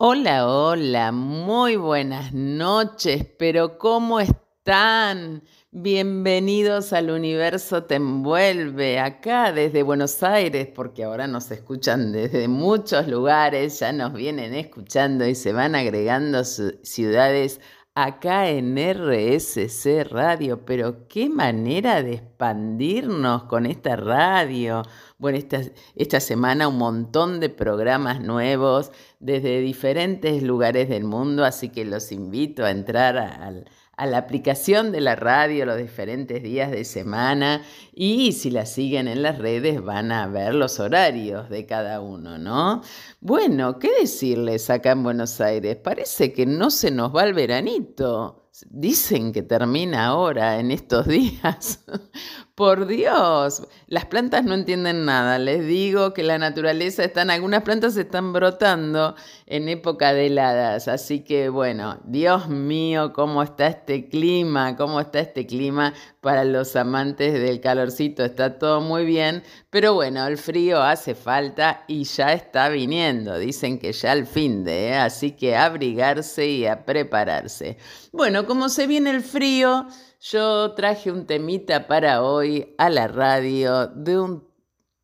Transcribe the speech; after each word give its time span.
Hola, 0.00 0.46
hola, 0.46 1.10
muy 1.10 1.74
buenas 1.74 2.32
noches, 2.32 3.26
pero 3.36 3.78
¿cómo 3.78 4.20
están? 4.20 5.42
Bienvenidos 5.72 6.92
al 6.92 7.10
universo 7.10 7.82
te 7.82 7.96
envuelve 7.96 9.00
acá 9.00 9.50
desde 9.50 9.82
Buenos 9.82 10.22
Aires, 10.22 10.68
porque 10.72 11.02
ahora 11.02 11.26
nos 11.26 11.50
escuchan 11.50 12.12
desde 12.12 12.46
muchos 12.46 13.08
lugares, 13.08 13.80
ya 13.80 13.90
nos 13.92 14.12
vienen 14.12 14.54
escuchando 14.54 15.26
y 15.26 15.34
se 15.34 15.52
van 15.52 15.74
agregando 15.74 16.44
ciudades 16.44 17.60
acá 17.96 18.48
en 18.50 18.76
RSC 18.78 20.04
Radio, 20.04 20.64
pero 20.64 21.08
qué 21.08 21.28
manera 21.28 22.04
de 22.04 22.14
expandirnos 22.14 23.44
con 23.44 23.66
esta 23.66 23.96
radio. 23.96 24.82
Bueno, 25.18 25.36
esta, 25.36 25.60
esta 25.96 26.20
semana 26.20 26.68
un 26.68 26.78
montón 26.78 27.40
de 27.40 27.48
programas 27.48 28.20
nuevos 28.20 28.92
desde 29.18 29.60
diferentes 29.60 30.44
lugares 30.44 30.88
del 30.88 31.02
mundo, 31.02 31.44
así 31.44 31.70
que 31.70 31.84
los 31.84 32.12
invito 32.12 32.64
a 32.64 32.70
entrar 32.70 33.18
a 33.18 34.06
la 34.06 34.18
aplicación 34.18 34.92
de 34.92 35.00
la 35.00 35.16
radio 35.16 35.66
los 35.66 35.76
diferentes 35.76 36.40
días 36.40 36.70
de 36.70 36.84
semana 36.84 37.62
y 37.92 38.30
si 38.30 38.52
la 38.52 38.64
siguen 38.64 39.08
en 39.08 39.22
las 39.22 39.38
redes 39.38 39.82
van 39.82 40.12
a 40.12 40.28
ver 40.28 40.54
los 40.54 40.78
horarios 40.78 41.50
de 41.50 41.66
cada 41.66 42.00
uno, 42.00 42.38
¿no? 42.38 42.82
Bueno, 43.20 43.80
¿qué 43.80 43.90
decirles 43.98 44.70
acá 44.70 44.92
en 44.92 45.02
Buenos 45.02 45.40
Aires? 45.40 45.78
Parece 45.78 46.32
que 46.32 46.46
no 46.46 46.70
se 46.70 46.92
nos 46.92 47.12
va 47.12 47.24
el 47.24 47.34
veranito. 47.34 48.47
Dicen 48.70 49.32
que 49.32 49.42
termina 49.42 50.06
ahora, 50.06 50.58
en 50.58 50.70
estos 50.70 51.06
días. 51.06 51.84
Por 52.54 52.88
Dios, 52.88 53.62
las 53.86 54.06
plantas 54.06 54.42
no 54.42 54.54
entienden 54.54 55.04
nada. 55.04 55.38
Les 55.38 55.64
digo 55.64 56.12
que 56.12 56.24
la 56.24 56.38
naturaleza 56.38 57.04
están, 57.04 57.30
algunas 57.30 57.62
plantas 57.62 57.96
están 57.96 58.32
brotando 58.32 59.14
en 59.46 59.68
época 59.68 60.12
de 60.12 60.26
heladas. 60.26 60.88
Así 60.88 61.20
que 61.20 61.50
bueno, 61.50 62.00
Dios 62.04 62.48
mío, 62.48 63.12
cómo 63.12 63.44
está 63.44 63.68
este 63.68 64.08
clima, 64.08 64.74
cómo 64.76 64.98
está 64.98 65.20
este 65.20 65.46
clima 65.46 65.94
para 66.20 66.42
los 66.42 66.74
amantes 66.74 67.32
del 67.34 67.60
calorcito. 67.60 68.24
Está 68.24 68.58
todo 68.58 68.80
muy 68.80 69.04
bien, 69.04 69.44
pero 69.70 69.94
bueno, 69.94 70.26
el 70.26 70.36
frío 70.36 70.82
hace 70.82 71.14
falta 71.14 71.84
y 71.86 72.02
ya 72.02 72.32
está 72.32 72.70
viniendo. 72.70 73.38
Dicen 73.38 73.78
que 73.78 73.92
ya 73.92 74.10
al 74.10 74.26
fin 74.26 74.64
de, 74.64 74.88
¿eh? 74.88 74.96
así 74.96 75.30
que 75.30 75.54
abrigarse 75.54 76.48
y 76.48 76.66
a 76.66 76.84
prepararse. 76.84 77.78
Bueno, 78.12 78.47
como 78.48 78.70
se 78.70 78.86
viene 78.86 79.10
el 79.10 79.20
frío 79.20 79.86
yo 80.22 80.72
traje 80.72 81.12
un 81.12 81.26
temita 81.26 81.86
para 81.86 82.22
hoy 82.22 82.74
a 82.78 82.88
la 82.88 83.06
radio 83.06 83.88
de 83.88 84.18
un 84.18 84.48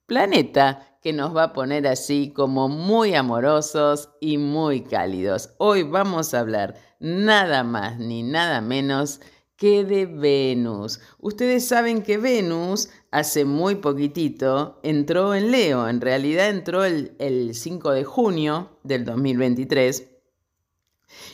planeta 0.06 0.98
que 1.03 1.12
nos 1.12 1.37
va 1.37 1.42
a 1.45 1.53
poner 1.53 1.87
así 1.87 2.33
como 2.34 2.70
muy 2.70 3.15
amorosos 3.15 4.09
y 4.19 4.39
muy 4.39 4.83
cálidos. 4.83 5.50
Hoy 5.59 5.83
vamos 5.83 6.33
a 6.33 6.41
hablar 6.41 6.77
nada 7.00 7.65
más 7.65 7.98
ni 7.98 8.22
nada 8.22 8.62
menos 8.62 9.20
que 9.56 9.84
de 9.84 10.06
Venus. 10.06 11.00
Ustedes 11.19 11.69
saben 11.69 12.03
que 12.03 12.17
Venus 12.17 12.89
hace 13.11 13.45
muy 13.45 13.75
poquitito 13.75 14.81
entró 14.83 15.34
en 15.34 15.50
Leo, 15.50 15.87
en 15.87 16.00
realidad 16.00 16.48
entró 16.48 16.87
el, 16.87 17.15
el 17.19 17.55
5 17.55 17.91
de 17.91 18.05
junio 18.05 18.78
del 18.84 19.05
2023 19.05 20.13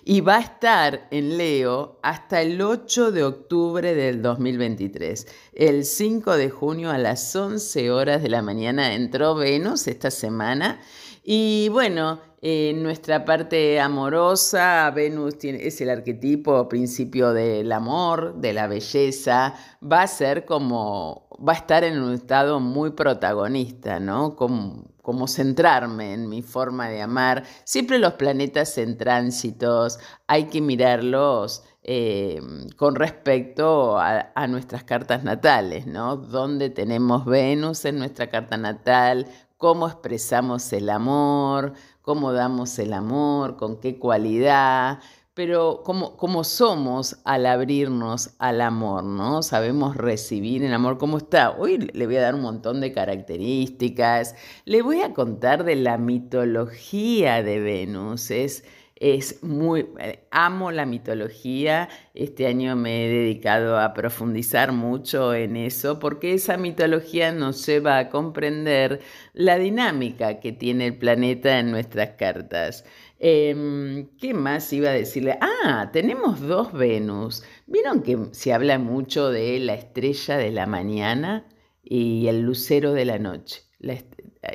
y 0.04 0.20
va 0.20 0.36
a 0.36 0.40
estar 0.40 1.08
en 1.10 1.36
Leo 1.36 1.98
hasta 2.02 2.42
el 2.42 2.60
8 2.60 3.12
de 3.12 3.24
octubre 3.24 3.94
del 3.94 4.22
2023. 4.22 5.26
El 5.54 5.84
5 5.84 6.36
de 6.36 6.50
junio 6.50 6.90
a 6.90 6.98
las 6.98 7.34
11 7.34 7.90
horas 7.90 8.22
de 8.22 8.28
la 8.28 8.42
mañana 8.42 8.94
entró 8.94 9.34
Venus 9.34 9.86
esta 9.86 10.10
semana 10.10 10.80
y 11.22 11.68
bueno, 11.68 12.20
en 12.42 12.82
nuestra 12.82 13.26
parte 13.26 13.78
amorosa, 13.78 14.90
Venus 14.90 15.36
tiene, 15.36 15.66
es 15.66 15.80
el 15.82 15.90
arquetipo, 15.90 16.68
principio 16.68 17.34
del 17.34 17.70
amor, 17.70 18.36
de 18.36 18.54
la 18.54 18.66
belleza, 18.66 19.54
va 19.80 20.02
a 20.02 20.06
ser 20.06 20.46
como, 20.46 21.28
va 21.46 21.52
a 21.52 21.56
estar 21.56 21.84
en 21.84 22.00
un 22.00 22.14
estado 22.14 22.58
muy 22.58 22.92
protagonista, 22.92 24.00
¿no? 24.00 24.36
Como, 24.36 24.86
como 25.10 25.26
centrarme 25.26 26.12
en 26.14 26.28
mi 26.28 26.40
forma 26.40 26.88
de 26.88 27.02
amar. 27.02 27.42
Siempre 27.64 27.98
los 27.98 28.12
planetas 28.12 28.78
en 28.78 28.96
tránsitos, 28.96 29.98
hay 30.28 30.44
que 30.44 30.60
mirarlos 30.60 31.64
eh, 31.82 32.40
con 32.76 32.94
respecto 32.94 33.98
a, 33.98 34.46
nuestras 34.46 34.84
cartas 34.84 35.24
natales, 35.24 35.88
¿no? 35.88 36.16
Dónde 36.16 36.70
tenemos 36.70 37.24
Venus 37.24 37.84
en 37.86 37.98
nuestra 37.98 38.28
carta 38.28 38.56
natal, 38.56 39.26
cómo 39.56 39.88
expresamos 39.88 40.72
el 40.72 40.88
amor, 40.90 41.72
cómo 42.02 42.32
damos 42.32 42.78
el 42.78 42.92
amor, 42.92 43.56
con 43.56 43.80
qué 43.80 43.98
cualidad 43.98 45.00
pero 45.34 45.82
cómo, 45.84 46.44
somos 46.44 47.20
al 47.24 47.46
abrirnos 47.46 48.34
al 48.38 48.60
amor, 48.60 49.04
¿no? 49.04 49.42
Sabemos 49.42 49.96
recibir 49.96 50.64
el 50.64 50.74
amor, 50.74 50.98
¿cómo 50.98 51.18
está? 51.18 51.52
Hoy 51.52 51.78
le 51.78 52.06
voy 52.06 52.16
a 52.16 52.22
dar 52.22 52.34
un 52.34 52.42
montón 52.42 52.80
de 52.80 52.92
características, 52.92 54.34
le 54.64 54.82
voy 54.82 55.02
a 55.02 55.14
contar 55.14 55.64
de 55.64 55.76
la 55.76 55.98
mitología 55.98 57.42
de 57.44 57.60
Venus, 57.60 58.30
es, 58.32 58.64
es 58.96 59.42
muy, 59.42 59.86
amo 60.32 60.72
la 60.72 60.84
mitología, 60.84 61.88
este 62.14 62.46
año 62.48 62.74
me 62.74 63.06
he 63.06 63.08
dedicado 63.08 63.78
a 63.78 63.94
profundizar 63.94 64.72
mucho 64.72 65.32
en 65.32 65.56
eso, 65.56 66.00
porque 66.00 66.34
esa 66.34 66.56
mitología 66.56 67.32
nos 67.32 67.64
lleva 67.66 67.98
a 67.98 68.08
comprender 68.10 69.00
la 69.32 69.58
dinámica 69.58 70.40
que 70.40 70.50
tiene 70.52 70.86
el 70.86 70.98
planeta 70.98 71.60
en 71.60 71.70
nuestras 71.70 72.10
cartas. 72.16 72.84
Em, 73.22 74.08
¿Qué 74.18 74.32
más 74.32 74.72
iba 74.72 74.88
a 74.88 74.92
decirle? 74.92 75.38
Ah, 75.42 75.90
tenemos 75.92 76.40
dos 76.40 76.72
Venus. 76.72 77.42
¿Vieron 77.66 78.02
que 78.02 78.18
se 78.32 78.52
habla 78.54 78.78
mucho 78.78 79.30
de 79.30 79.58
la 79.60 79.74
estrella 79.74 80.38
de 80.38 80.50
la 80.50 80.66
mañana 80.66 81.46
y 81.82 82.28
el 82.28 82.40
lucero 82.40 82.92
de 82.92 83.04
la 83.04 83.18
noche? 83.18 83.62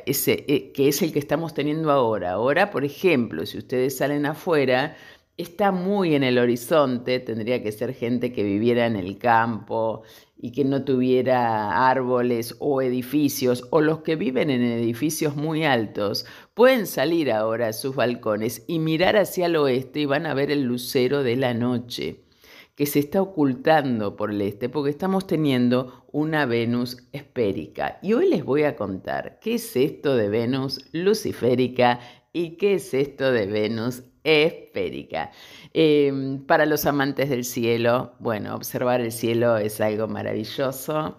ese, 0.04 0.44
eh, 0.48 0.72
que 0.72 0.88
es 0.88 1.02
el 1.02 1.12
que 1.12 1.18
estamos 1.18 1.54
teniendo 1.54 1.90
ahora. 1.90 2.32
Ahora, 2.32 2.70
por 2.70 2.84
ejemplo, 2.84 3.46
si 3.46 3.58
ustedes 3.58 3.96
salen 3.96 4.26
afuera, 4.26 4.96
está 5.36 5.70
muy 5.70 6.14
en 6.14 6.22
el 6.22 6.38
horizonte, 6.38 7.20
tendría 7.20 7.62
que 7.62 7.72
ser 7.72 7.94
gente 7.94 8.32
que 8.32 8.42
viviera 8.42 8.86
en 8.86 8.96
el 8.96 9.18
campo 9.18 10.02
y 10.38 10.52
que 10.52 10.64
no 10.64 10.84
tuviera 10.84 11.88
árboles 11.88 12.56
o 12.58 12.82
edificios, 12.82 13.66
o 13.70 13.80
los 13.80 14.00
que 14.00 14.16
viven 14.16 14.50
en 14.50 14.62
edificios 14.62 15.36
muy 15.36 15.64
altos, 15.64 16.26
pueden 16.54 16.86
salir 16.86 17.32
ahora 17.32 17.68
a 17.68 17.72
sus 17.72 17.96
balcones 17.96 18.64
y 18.66 18.78
mirar 18.78 19.16
hacia 19.16 19.46
el 19.46 19.56
oeste 19.56 20.00
y 20.00 20.06
van 20.06 20.26
a 20.26 20.34
ver 20.34 20.50
el 20.50 20.62
lucero 20.62 21.22
de 21.22 21.36
la 21.36 21.54
noche 21.54 22.26
que 22.74 22.84
se 22.84 22.98
está 22.98 23.22
ocultando 23.22 24.16
por 24.16 24.30
el 24.30 24.42
este, 24.42 24.68
porque 24.68 24.90
estamos 24.90 25.26
teniendo 25.26 26.04
una 26.12 26.44
Venus 26.44 26.98
esférica. 27.12 27.98
Y 28.02 28.12
hoy 28.12 28.28
les 28.28 28.44
voy 28.44 28.64
a 28.64 28.76
contar 28.76 29.38
qué 29.40 29.54
es 29.54 29.74
esto 29.76 30.14
de 30.14 30.28
Venus 30.28 30.84
luciférica 30.92 32.00
y 32.34 32.58
qué 32.58 32.74
es 32.74 32.92
esto 32.92 33.32
de 33.32 33.46
Venus 33.46 34.02
esférica. 34.26 35.30
Em, 35.72 36.44
para 36.46 36.66
los 36.66 36.84
amantes 36.86 37.28
del 37.30 37.44
cielo, 37.44 38.14
bueno, 38.18 38.54
observar 38.54 39.00
el 39.00 39.12
cielo 39.12 39.56
es 39.56 39.80
algo 39.80 40.08
maravilloso. 40.08 41.16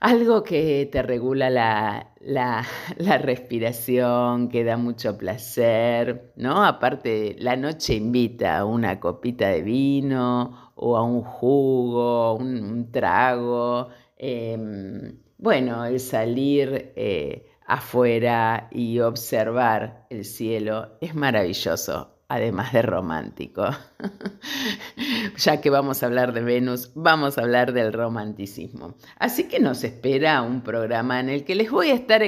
Algo 0.00 0.42
que 0.42 0.88
te 0.90 1.02
regula 1.02 1.50
la, 1.50 2.08
la, 2.96 3.18
respiración, 3.18 4.48
que 4.48 4.64
da 4.64 4.76
mucho 4.78 5.18
placer, 5.18 6.32
¿no? 6.36 6.64
Aparte, 6.64 7.36
la 7.38 7.56
noche 7.56 7.94
invita 7.94 8.58
a 8.58 8.64
una 8.64 8.98
copita 8.98 9.48
de 9.48 9.62
vino 9.62 10.72
o 10.76 10.96
a 10.96 11.02
un 11.02 11.22
jugo, 11.22 12.34
un, 12.36 12.90
trago. 12.90 13.88
Em, 14.16 15.18
bueno, 15.38 15.84
el 15.84 16.00
salir 16.00 16.92
eh, 16.96 17.49
afuera 17.70 18.68
y 18.72 18.98
observar 19.00 20.06
el 20.10 20.24
cielo 20.24 20.98
es 21.00 21.14
maravilloso, 21.14 22.19
además 22.30 22.72
de 22.72 22.82
romántico. 22.82 23.64
ya 25.36 25.60
que 25.60 25.68
vamos 25.68 26.02
a 26.02 26.06
hablar 26.06 26.32
de 26.32 26.42
Venus, 26.42 26.92
vamos 26.94 27.36
a 27.36 27.42
hablar 27.42 27.72
del 27.72 27.92
romanticismo. 27.92 28.94
Así 29.18 29.48
que 29.48 29.58
nos 29.58 29.82
espera 29.82 30.40
un 30.42 30.62
programa 30.62 31.18
en 31.18 31.28
el 31.28 31.44
que 31.44 31.56
les 31.56 31.72
voy 31.72 31.90
a 31.90 31.94
estar 31.94 32.22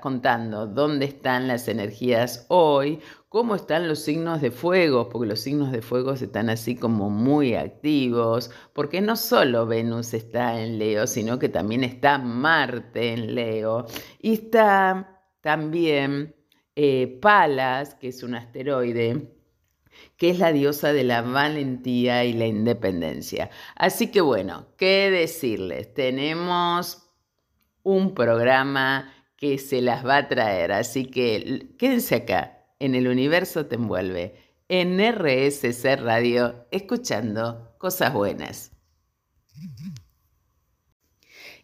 contando 0.00 0.66
dónde 0.66 1.04
están 1.04 1.46
las 1.46 1.68
energías 1.68 2.44
hoy, 2.48 2.98
cómo 3.28 3.54
están 3.54 3.86
los 3.86 4.00
signos 4.00 4.40
de 4.40 4.50
fuego, 4.50 5.08
porque 5.08 5.28
los 5.28 5.38
signos 5.38 5.70
de 5.70 5.80
fuego 5.80 6.14
están 6.14 6.50
así 6.50 6.74
como 6.74 7.08
muy 7.08 7.54
activos, 7.54 8.50
porque 8.72 9.00
no 9.00 9.14
solo 9.14 9.64
Venus 9.64 10.12
está 10.12 10.60
en 10.60 10.80
Leo, 10.80 11.06
sino 11.06 11.38
que 11.38 11.48
también 11.48 11.84
está 11.84 12.18
Marte 12.18 13.12
en 13.12 13.36
Leo, 13.36 13.86
y 14.20 14.32
está 14.32 15.22
también 15.40 16.34
eh, 16.74 17.18
Palas, 17.22 17.94
que 17.94 18.08
es 18.08 18.24
un 18.24 18.34
asteroide, 18.34 19.35
que 20.16 20.30
es 20.30 20.38
la 20.38 20.52
diosa 20.52 20.92
de 20.92 21.04
la 21.04 21.22
valentía 21.22 22.24
y 22.24 22.32
la 22.32 22.46
independencia. 22.46 23.50
Así 23.74 24.10
que 24.10 24.20
bueno, 24.20 24.66
¿qué 24.76 25.10
decirles? 25.10 25.92
Tenemos 25.92 27.06
un 27.82 28.14
programa 28.14 29.12
que 29.36 29.58
se 29.58 29.82
las 29.82 30.04
va 30.04 30.16
a 30.16 30.28
traer, 30.28 30.72
así 30.72 31.06
que 31.06 31.74
quédense 31.78 32.14
acá 32.14 32.56
en 32.78 32.94
el 32.94 33.08
universo 33.08 33.66
te 33.66 33.76
envuelve, 33.76 34.34
en 34.68 34.98
RSC 34.98 35.96
Radio, 35.96 36.66
escuchando 36.70 37.74
cosas 37.78 38.12
buenas. 38.12 38.72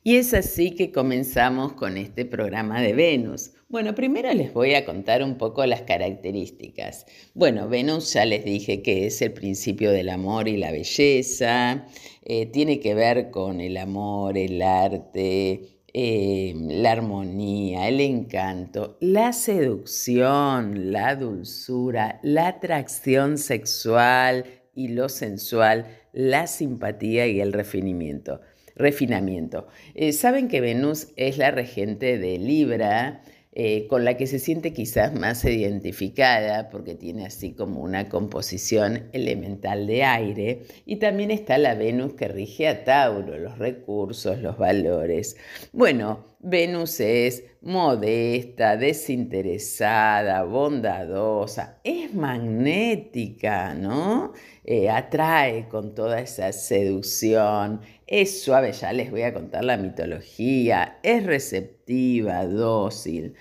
Y 0.05 0.17
es 0.17 0.35
así 0.35 0.73
que 0.73 0.91
comenzamos 0.91 1.75
con 1.75 1.97
este 1.97 2.25
programa 2.25 2.81
de 2.81 2.93
Venus. 2.93 3.53
Bueno, 3.69 3.95
primero 3.95 4.35
les 4.35 4.53
voy 4.53 4.75
a 4.75 4.85
contar 4.85 5.23
un 5.23 5.39
poco 5.39 5.65
las 5.65 5.83
características. 5.83 7.07
Bueno, 7.35 7.69
Venus 7.69 8.13
ya 8.13 8.25
les 8.25 8.45
dije 8.45 8.83
que 8.83 9.07
es 9.07 9.23
el 9.23 9.33
principio 9.33 9.93
del 9.93 10.09
amor 10.09 10.49
y 10.49 10.57
la 10.57 10.73
belleza, 10.73 11.87
eh, 12.25 12.47
tiene 12.47 12.81
que 12.81 12.95
ver 12.95 13.31
con 13.31 13.61
el 13.61 13.77
amor, 13.77 14.37
el 14.37 14.61
arte, 14.61 15.79
eh, 15.95 16.53
la 16.57 16.91
armonía, 16.91 17.87
el 17.87 18.01
encanto, 18.01 18.97
la 19.01 19.33
seducción, 19.33 20.91
la 20.91 21.15
dulzura, 21.15 22.19
la 22.25 22.49
atracción 22.49 23.39
sexual 23.39 24.47
y 24.75 24.89
lo 24.89 25.09
sensual, 25.09 25.87
la 26.13 26.49
simpatía 26.49 27.29
y 27.29 27.41
el 27.41 27.53
refinamiento 27.53 28.41
refinamiento. 28.77 29.67
Eh, 29.95 30.13
saben 30.13 30.49
que 30.49 30.61
Venus 30.61 31.09
es 31.17 31.39
la 31.39 31.51
regente 31.51 32.19
de 32.19 32.39
Libra, 32.39 33.23
eh, 33.55 33.87
con 33.87 34.07
la 34.07 34.17
que 34.17 34.27
se 34.27 34.39
siente 34.39 34.73
quizás 34.73 35.13
más 35.13 35.45
identificada 35.45 36.71
porque 36.71 36.95
tiene 36.95 37.27
así 37.27 37.53
como 37.53 37.83
una 37.83 38.09
composición 38.09 39.11
elemental 39.13 39.87
de 39.87 40.05
aire. 40.05 40.63
Y 40.87 40.97
también 40.97 41.31
está 41.31 41.59
la 41.59 41.75
Venus 41.75 42.15
que 42.15 42.29
rige 42.29 42.67
a 42.67 42.83
Tauro, 42.85 43.37
los 43.37 43.59
recursos, 43.59 44.39
los 44.39 44.57
valores. 44.57 45.37
Bueno, 45.71 46.33
Venus 46.45 46.99
es 47.01 47.45
modesta, 47.61 48.79
desinteresada, 48.79 50.45
bondadosa, 50.45 51.79
es 51.85 52.13
magnética, 52.15 53.75
¿no? 53.75 54.33
Eh, 54.65 54.89
atrae 54.89 55.69
con 55.69 55.95
toda 55.95 56.21
esa 56.21 56.53
seducción, 56.53 57.83
es 58.13 58.43
suave, 58.43 58.73
ya 58.73 58.93
les 58.93 59.11
voy 59.11 59.23
a 59.23 59.33
contar 59.33 59.65
la 59.65 59.79
mitología, 59.79 60.99
es 61.03 61.25
receptiva, 61.25 62.45
dócil, 62.45 63.35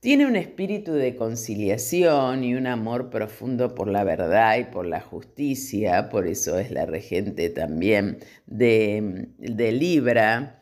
tiene 0.00 0.26
un 0.26 0.34
espíritu 0.34 0.92
de 0.92 1.14
conciliación 1.14 2.42
y 2.42 2.56
un 2.56 2.66
amor 2.66 3.08
profundo 3.08 3.74
por 3.76 3.88
la 3.88 4.02
verdad 4.02 4.58
y 4.58 4.64
por 4.64 4.84
la 4.84 5.00
justicia, 5.00 6.08
por 6.08 6.26
eso 6.26 6.58
es 6.58 6.72
la 6.72 6.86
regente 6.86 7.50
también 7.50 8.18
de, 8.46 9.28
Libra. 9.72 10.60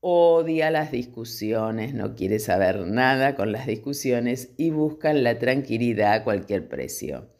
Odia 0.00 0.70
las 0.70 0.90
discusiones, 0.90 1.92
no 1.92 2.14
quiere 2.14 2.38
saber 2.38 2.86
nada 2.86 3.34
con 3.36 3.52
las 3.52 3.66
discusiones 3.66 4.54
y 4.56 4.70
busca 4.70 5.12
la 5.12 5.38
tranquilidad 5.38 6.12
a 6.14 6.24
cualquier 6.24 6.68
precio. 6.68 7.30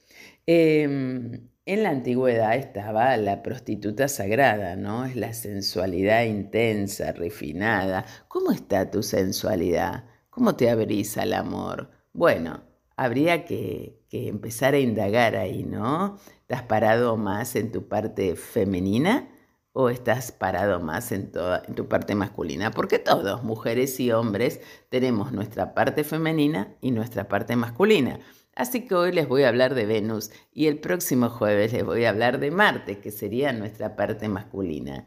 Em, 0.47 1.49
en 1.67 1.83
la 1.83 1.91
antigüedad 1.91 2.57
estaba 2.57 3.17
la 3.17 3.43
prostituta 3.43 4.09
sagrada, 4.09 4.77
¿no? 4.77 5.05
Es 5.05 5.17
la 5.17 5.33
sensualidad 5.33 6.25
intensa, 6.25 7.13
refinada. 7.13 8.05
¿Cómo 8.29 8.53
está 8.53 8.91
tu 8.91 9.03
sensualidad? 9.03 10.05
¿Cómo 10.31 10.57
te 10.57 10.69
abrís 10.69 11.17
al 11.17 11.33
amor? 11.33 11.91
Bueno, 12.13 12.63
habría 12.97 13.45
que, 13.45 14.03
empezar 14.11 14.75
a 14.75 14.79
indagar 14.79 15.37
ahí, 15.37 15.65
¿no? 15.65 16.19
¿Estás 16.43 16.63
parado 16.63 17.17
más 17.17 17.57
en 17.57 17.73
tu 17.73 17.89
parte 17.89 18.37
femenina 18.37 19.29
o 19.73 19.89
estás 19.89 20.31
parado 20.31 20.79
más 20.81 21.11
en, 21.13 21.33
toda, 21.33 21.63
en 21.67 21.75
tu 21.75 21.89
parte 21.89 22.15
masculina? 22.15 22.71
Porque 22.71 22.99
todos, 22.99 23.43
mujeres 23.43 23.99
y 24.01 24.13
hombres, 24.13 24.61
tenemos 24.91 25.33
nuestra 25.33 25.75
parte 25.75 26.05
femenina 26.05 26.77
y 26.81 26.91
nuestra 26.91 27.27
parte 27.27 27.57
masculina. 27.57 28.21
Así 28.57 28.87
que 28.87 28.95
hoy 28.95 29.13
les 29.13 29.29
voy 29.29 29.43
a 29.43 29.49
hablar 29.49 29.75
de 29.75 29.87
Venus 29.87 30.31
y 30.53 30.67
el 30.67 30.79
próximo 30.79 31.29
jueves 31.29 31.73
les 31.73 31.85
voy 31.85 32.05
a 32.05 32.11
hablar 32.11 32.39
de 32.39 32.51
Marte, 32.51 33.01
que 33.01 33.11
sería 33.11 33.53
nuestra 33.53 33.97
parte 33.97 34.29
masculina. 34.29 35.07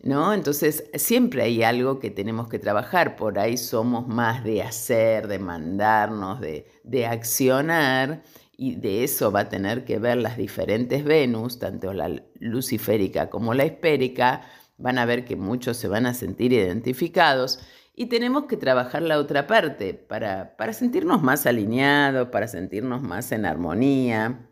¿No? 0.00 0.34
Entonces, 0.34 0.90
siempre 0.94 1.42
hay 1.42 1.62
algo 1.62 1.98
que 1.98 2.10
tenemos 2.10 2.48
que 2.48 2.58
trabajar. 2.58 3.16
Por 3.16 3.38
ahí 3.38 3.56
somos 3.56 4.06
más 4.06 4.44
de 4.44 4.62
hacer, 4.62 5.28
de 5.28 5.38
mandarnos, 5.38 6.40
de, 6.40 6.66
de 6.84 7.06
accionar, 7.06 8.22
y 8.56 8.76
de 8.76 9.04
eso 9.04 9.32
va 9.32 9.40
a 9.40 9.48
tener 9.48 9.84
que 9.84 9.98
ver 9.98 10.18
las 10.18 10.36
diferentes 10.36 11.04
Venus, 11.04 11.58
tanto 11.58 11.92
la 11.92 12.22
luciférica 12.38 13.30
como 13.30 13.54
la 13.54 13.64
espérica. 13.64 14.42
Van 14.76 14.98
a 14.98 15.06
ver 15.06 15.24
que 15.24 15.36
muchos 15.36 15.76
se 15.76 15.88
van 15.88 16.06
a 16.06 16.14
sentir 16.14 16.52
identificados 16.52 17.60
y 17.94 18.06
tenemos 18.06 18.44
que 18.46 18.56
trabajar 18.56 19.02
la 19.02 19.18
otra 19.18 19.46
parte 19.46 19.94
para, 19.94 20.56
para 20.56 20.72
sentirnos 20.72 21.22
más 21.22 21.46
alineados, 21.46 22.28
para 22.28 22.48
sentirnos 22.48 23.02
más 23.02 23.30
en 23.32 23.46
armonía. 23.46 24.48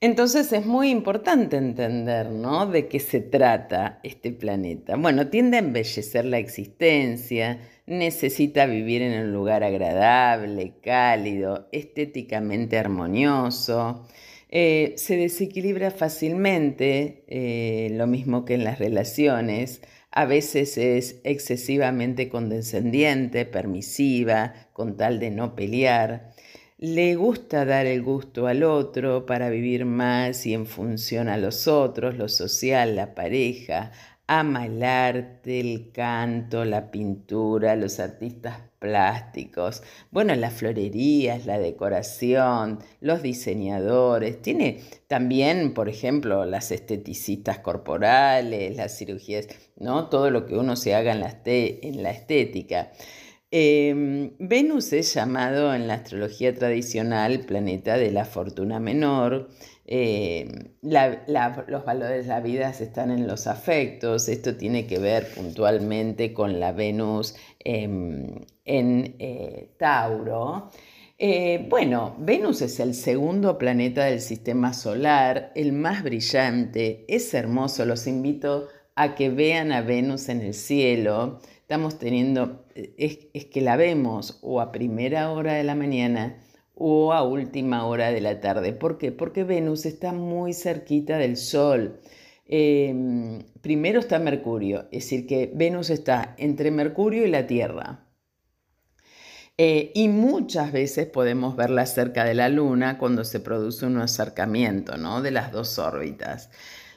Entonces 0.00 0.52
es 0.52 0.66
muy 0.66 0.90
importante 0.90 1.56
entender, 1.56 2.30
¿no? 2.30 2.66
De 2.66 2.88
qué 2.88 2.98
se 2.98 3.20
trata 3.20 4.00
este 4.02 4.32
planeta. 4.32 4.96
Bueno, 4.96 5.28
tiende 5.28 5.58
a 5.58 5.60
embellecer 5.60 6.24
la 6.24 6.38
existencia, 6.38 7.60
necesita 7.86 8.66
vivir 8.66 9.02
en 9.02 9.26
un 9.26 9.32
lugar 9.32 9.62
agradable, 9.62 10.74
cálido, 10.82 11.68
estéticamente 11.70 12.78
armonioso, 12.78 14.06
eh, 14.48 14.92
se 14.96 15.16
desequilibra 15.16 15.90
fácilmente, 15.90 17.24
eh, 17.28 17.88
lo 17.92 18.06
mismo 18.06 18.44
que 18.44 18.54
en 18.54 18.64
las 18.64 18.78
relaciones, 18.78 19.80
a 20.12 20.26
veces 20.26 20.76
es 20.76 21.20
excesivamente 21.24 22.28
condescendiente, 22.28 23.46
permisiva, 23.46 24.52
con 24.74 24.96
tal 24.98 25.18
de 25.18 25.30
no 25.30 25.56
pelear. 25.56 26.32
Le 26.76 27.14
gusta 27.14 27.64
dar 27.64 27.86
el 27.86 28.02
gusto 28.02 28.46
al 28.46 28.62
otro 28.62 29.24
para 29.24 29.48
vivir 29.48 29.86
más 29.86 30.44
y 30.46 30.52
en 30.52 30.66
función 30.66 31.28
a 31.28 31.38
los 31.38 31.66
otros, 31.66 32.16
lo 32.16 32.28
social, 32.28 32.94
la 32.96 33.14
pareja, 33.14 33.92
ama 34.38 34.66
el 34.66 34.82
arte, 34.82 35.60
el 35.60 35.90
canto, 35.92 36.64
la 36.64 36.90
pintura, 36.90 37.76
los 37.76 38.00
artistas 38.00 38.60
plásticos, 38.78 39.82
bueno, 40.10 40.34
las 40.34 40.54
florerías, 40.54 41.46
la 41.46 41.58
decoración, 41.58 42.80
los 43.00 43.22
diseñadores. 43.22 44.42
Tiene 44.42 44.80
también, 45.06 45.74
por 45.74 45.88
ejemplo, 45.88 46.44
las 46.44 46.72
esteticistas 46.72 47.58
corporales, 47.60 48.76
las 48.76 48.96
cirugías, 48.98 49.48
¿no? 49.76 50.08
Todo 50.08 50.30
lo 50.30 50.46
que 50.46 50.56
uno 50.56 50.76
se 50.76 50.94
haga 50.94 51.12
en 51.12 51.20
la, 51.20 51.40
la 52.02 52.10
estética. 52.10 52.90
Em, 53.54 54.32
Venus 54.38 54.94
es 54.94 55.12
llamado 55.12 55.74
en 55.74 55.86
la 55.86 55.94
astrología 55.94 56.54
tradicional 56.54 57.40
planeta 57.40 57.98
de 57.98 58.10
la 58.10 58.24
fortuna 58.24 58.80
menor. 58.80 59.50
Eh, 59.94 60.48
los 60.80 61.84
valores 61.84 62.24
de 62.24 62.28
la 62.30 62.40
vida 62.40 62.70
están 62.70 63.10
en 63.10 63.26
los 63.26 63.46
afectos. 63.46 64.26
Esto 64.30 64.56
tiene 64.56 64.86
que 64.86 64.98
ver 64.98 65.28
puntualmente 65.34 66.32
con 66.32 66.58
la 66.58 66.72
Venus 66.72 67.34
em, 67.58 68.36
en 68.64 69.16
eh, 69.18 69.74
Tauro. 69.78 70.70
Eh, 71.18 71.66
bueno, 71.68 72.16
Venus 72.18 72.62
es 72.62 72.80
el 72.80 72.94
segundo 72.94 73.58
planeta 73.58 74.06
del 74.06 74.22
sistema 74.22 74.72
solar, 74.72 75.52
el 75.54 75.74
más 75.74 76.02
brillante, 76.02 77.04
es 77.06 77.34
hermoso, 77.34 77.84
los 77.84 78.06
invito 78.06 78.68
a 78.94 79.14
que 79.14 79.28
vean 79.28 79.72
a 79.72 79.82
Venus 79.82 80.30
en 80.30 80.40
el 80.40 80.54
cielo 80.54 81.38
estamos 81.72 81.98
teniendo 81.98 82.66
es, 82.74 83.46
que 83.46 83.62
la 83.62 83.76
vemos 83.76 84.38
o 84.42 84.60
a 84.60 84.72
primera 84.72 85.30
hora 85.30 85.54
de 85.54 85.64
la 85.64 85.74
mañana 85.74 86.36
o 86.74 87.12
a 87.12 87.22
última 87.22 87.86
hora 87.86 88.10
de 88.10 88.20
la 88.20 88.40
tarde. 88.40 88.72
¿Por 88.72 88.98
qué? 88.98 89.12
Porque 89.12 89.44
Venus 89.44 89.86
está 89.86 90.12
muy 90.12 90.54
cerquita 90.54 91.18
del 91.18 91.36
Sol. 91.36 92.00
Em, 92.46 93.44
primero 93.60 94.00
está 94.00 94.18
Mercurio, 94.18 94.82
es 94.92 95.04
decir, 95.04 95.26
que 95.26 95.50
Venus 95.54 95.90
está 95.90 96.34
entre 96.38 96.70
Mercurio 96.70 97.26
y 97.26 97.30
la 97.30 97.46
Tierra. 97.46 98.06
Eh, 99.58 99.92
y 99.94 100.08
muchas 100.08 100.72
veces 100.72 101.06
podemos 101.06 101.56
verla 101.56 101.86
cerca 101.86 102.24
de 102.24 102.34
la 102.34 102.48
Luna 102.48 102.98
cuando 102.98 103.22
se 103.22 103.38
produce 103.38 103.86
un 103.86 103.98
acercamiento 103.98 104.96
¿no? 104.96 105.22
de 105.22 105.30
las 105.30 105.52
dos 105.52 105.78
órbitas. 105.78 106.50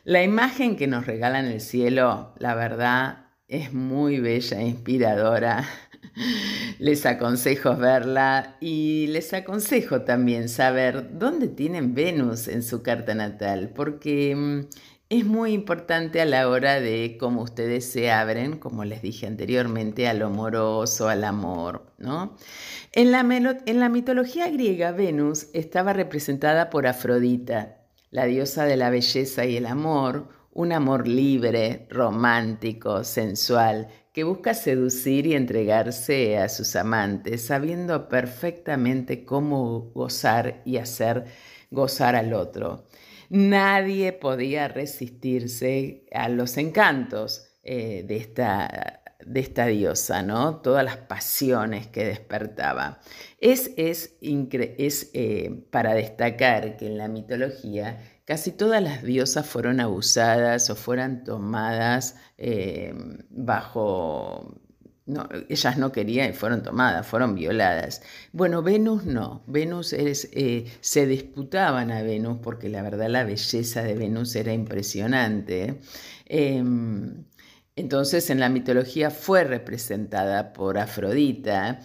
La 0.03 0.23
imagen 0.23 0.75
que 0.75 0.87
nos 0.87 1.05
regalan 1.05 1.45
el 1.45 1.61
cielo, 1.61 2.33
la 2.37 2.55
verdad, 2.55 3.25
es 3.47 3.73
muy 3.73 4.19
bella, 4.19 4.59
e 4.59 4.67
inspiradora. 4.67 5.65
Les 6.79 7.05
aconsejo 7.05 7.75
verla 7.75 8.57
y 8.59 9.07
les 9.07 9.33
aconsejo 9.33 10.01
también 10.01 10.49
saber 10.49 11.17
dónde 11.17 11.47
tienen 11.47 11.93
Venus 11.93 12.47
en 12.47 12.63
su 12.63 12.81
carta 12.81 13.13
natal, 13.15 13.71
porque 13.75 14.35
mm, 14.35 14.61
es 15.09 15.25
muy 15.25 15.53
importante 15.53 16.21
a 16.21 16.25
la 16.25 16.49
hora 16.49 16.79
de 16.79 17.17
cómo 17.19 17.43
ustedes 17.43 17.85
se 17.85 18.11
abren, 18.11 18.57
como 18.57 18.85
les 18.85 19.01
dije 19.01 19.27
anteriormente, 19.27 20.07
a 20.07 20.13
lo 20.13 20.27
amoroso, 20.27 21.09
al 21.09 21.23
amor, 21.23 21.85
¿no? 21.97 22.35
En 22.91 23.11
la, 23.11 23.19
en 23.65 23.79
la 23.79 23.89
mitología 23.89 24.49
griega, 24.49 24.91
Venus 24.91 25.47
estaba 25.53 25.93
representada 25.93 26.69
por 26.69 26.87
Afrodita, 26.87 27.77
la 28.09 28.25
diosa 28.25 28.65
de 28.65 28.77
la 28.77 28.89
belleza 28.89 29.45
y 29.45 29.57
el 29.57 29.65
amor, 29.67 30.29
un 30.55 30.71
amor 30.71 31.05
libre, 31.05 31.85
romántico, 31.89 33.03
sensual, 33.03 33.89
que 34.13 34.23
busca 34.23 34.53
seducir 34.53 35.27
y 35.27 35.35
entregarse 35.35 36.37
a 36.37 36.47
sus 36.47 36.77
amantes, 36.77 37.45
sabiendo 37.45 38.07
perfectamente 38.07 39.25
cómo 39.25 39.91
gozar 39.93 40.61
y 40.63 40.77
hacer 40.77 41.25
gozar 41.71 42.15
al 42.15 42.33
otro. 42.33 42.87
Nadie 43.29 44.13
podía 44.13 44.69
resistirse 44.69 46.05
a 46.13 46.29
los 46.29 46.55
encantos 46.55 47.57
eh, 47.61 48.05
de, 48.07 48.15
esta, 48.15 49.01
de, 49.25 49.39
esta, 49.41 49.65
diosa, 49.65 50.21
¿no? 50.21 50.61
Todas 50.61 50.85
las 50.85 50.97
pasiones 50.97 51.87
que 51.87 52.05
despertaba. 52.05 53.01
Es, 53.41 53.71
es, 53.75 54.15
es 54.21 55.09
eh, 55.13 55.65
para 55.69 55.93
destacar 55.95 56.77
que 56.77 56.87
en 56.87 56.97
la 56.97 57.09
mitología 57.09 57.99
casi 58.25 58.51
todas 58.51 58.81
las 58.81 59.03
diosas 59.03 59.45
fueron 59.47 59.79
abusadas 59.79 60.69
o 60.69 60.75
fueron 60.75 61.23
tomadas 61.23 62.15
eh, 62.37 62.93
bajo... 63.29 64.59
No, 65.07 65.29
ellas 65.49 65.77
no 65.77 65.91
querían 65.91 66.31
y 66.31 66.33
fueron 66.33 66.63
tomadas, 66.63 67.05
fueron 67.05 67.35
violadas. 67.35 68.01
Bueno, 68.31 68.63
Venus 68.63 69.05
no. 69.05 69.43
Venus 69.45 69.93
eh, 69.93 70.65
se 70.81 71.05
disputaban 71.05 71.91
a 71.91 72.01
Venus 72.01 72.39
porque 72.41 72.69
la 72.69 72.81
verdad 72.81 73.07
la 73.09 73.23
belleza 73.23 73.83
de 73.83 73.93
Venus 73.93 74.35
era 74.35 74.51
impresionante. 74.51 75.79
Em, 76.25 77.23
entonces 77.75 78.31
en 78.31 78.39
la 78.39 78.49
mitología 78.49 79.11
fue 79.11 79.43
representada 79.43 80.53
por 80.53 80.79
Afrodita 80.79 81.81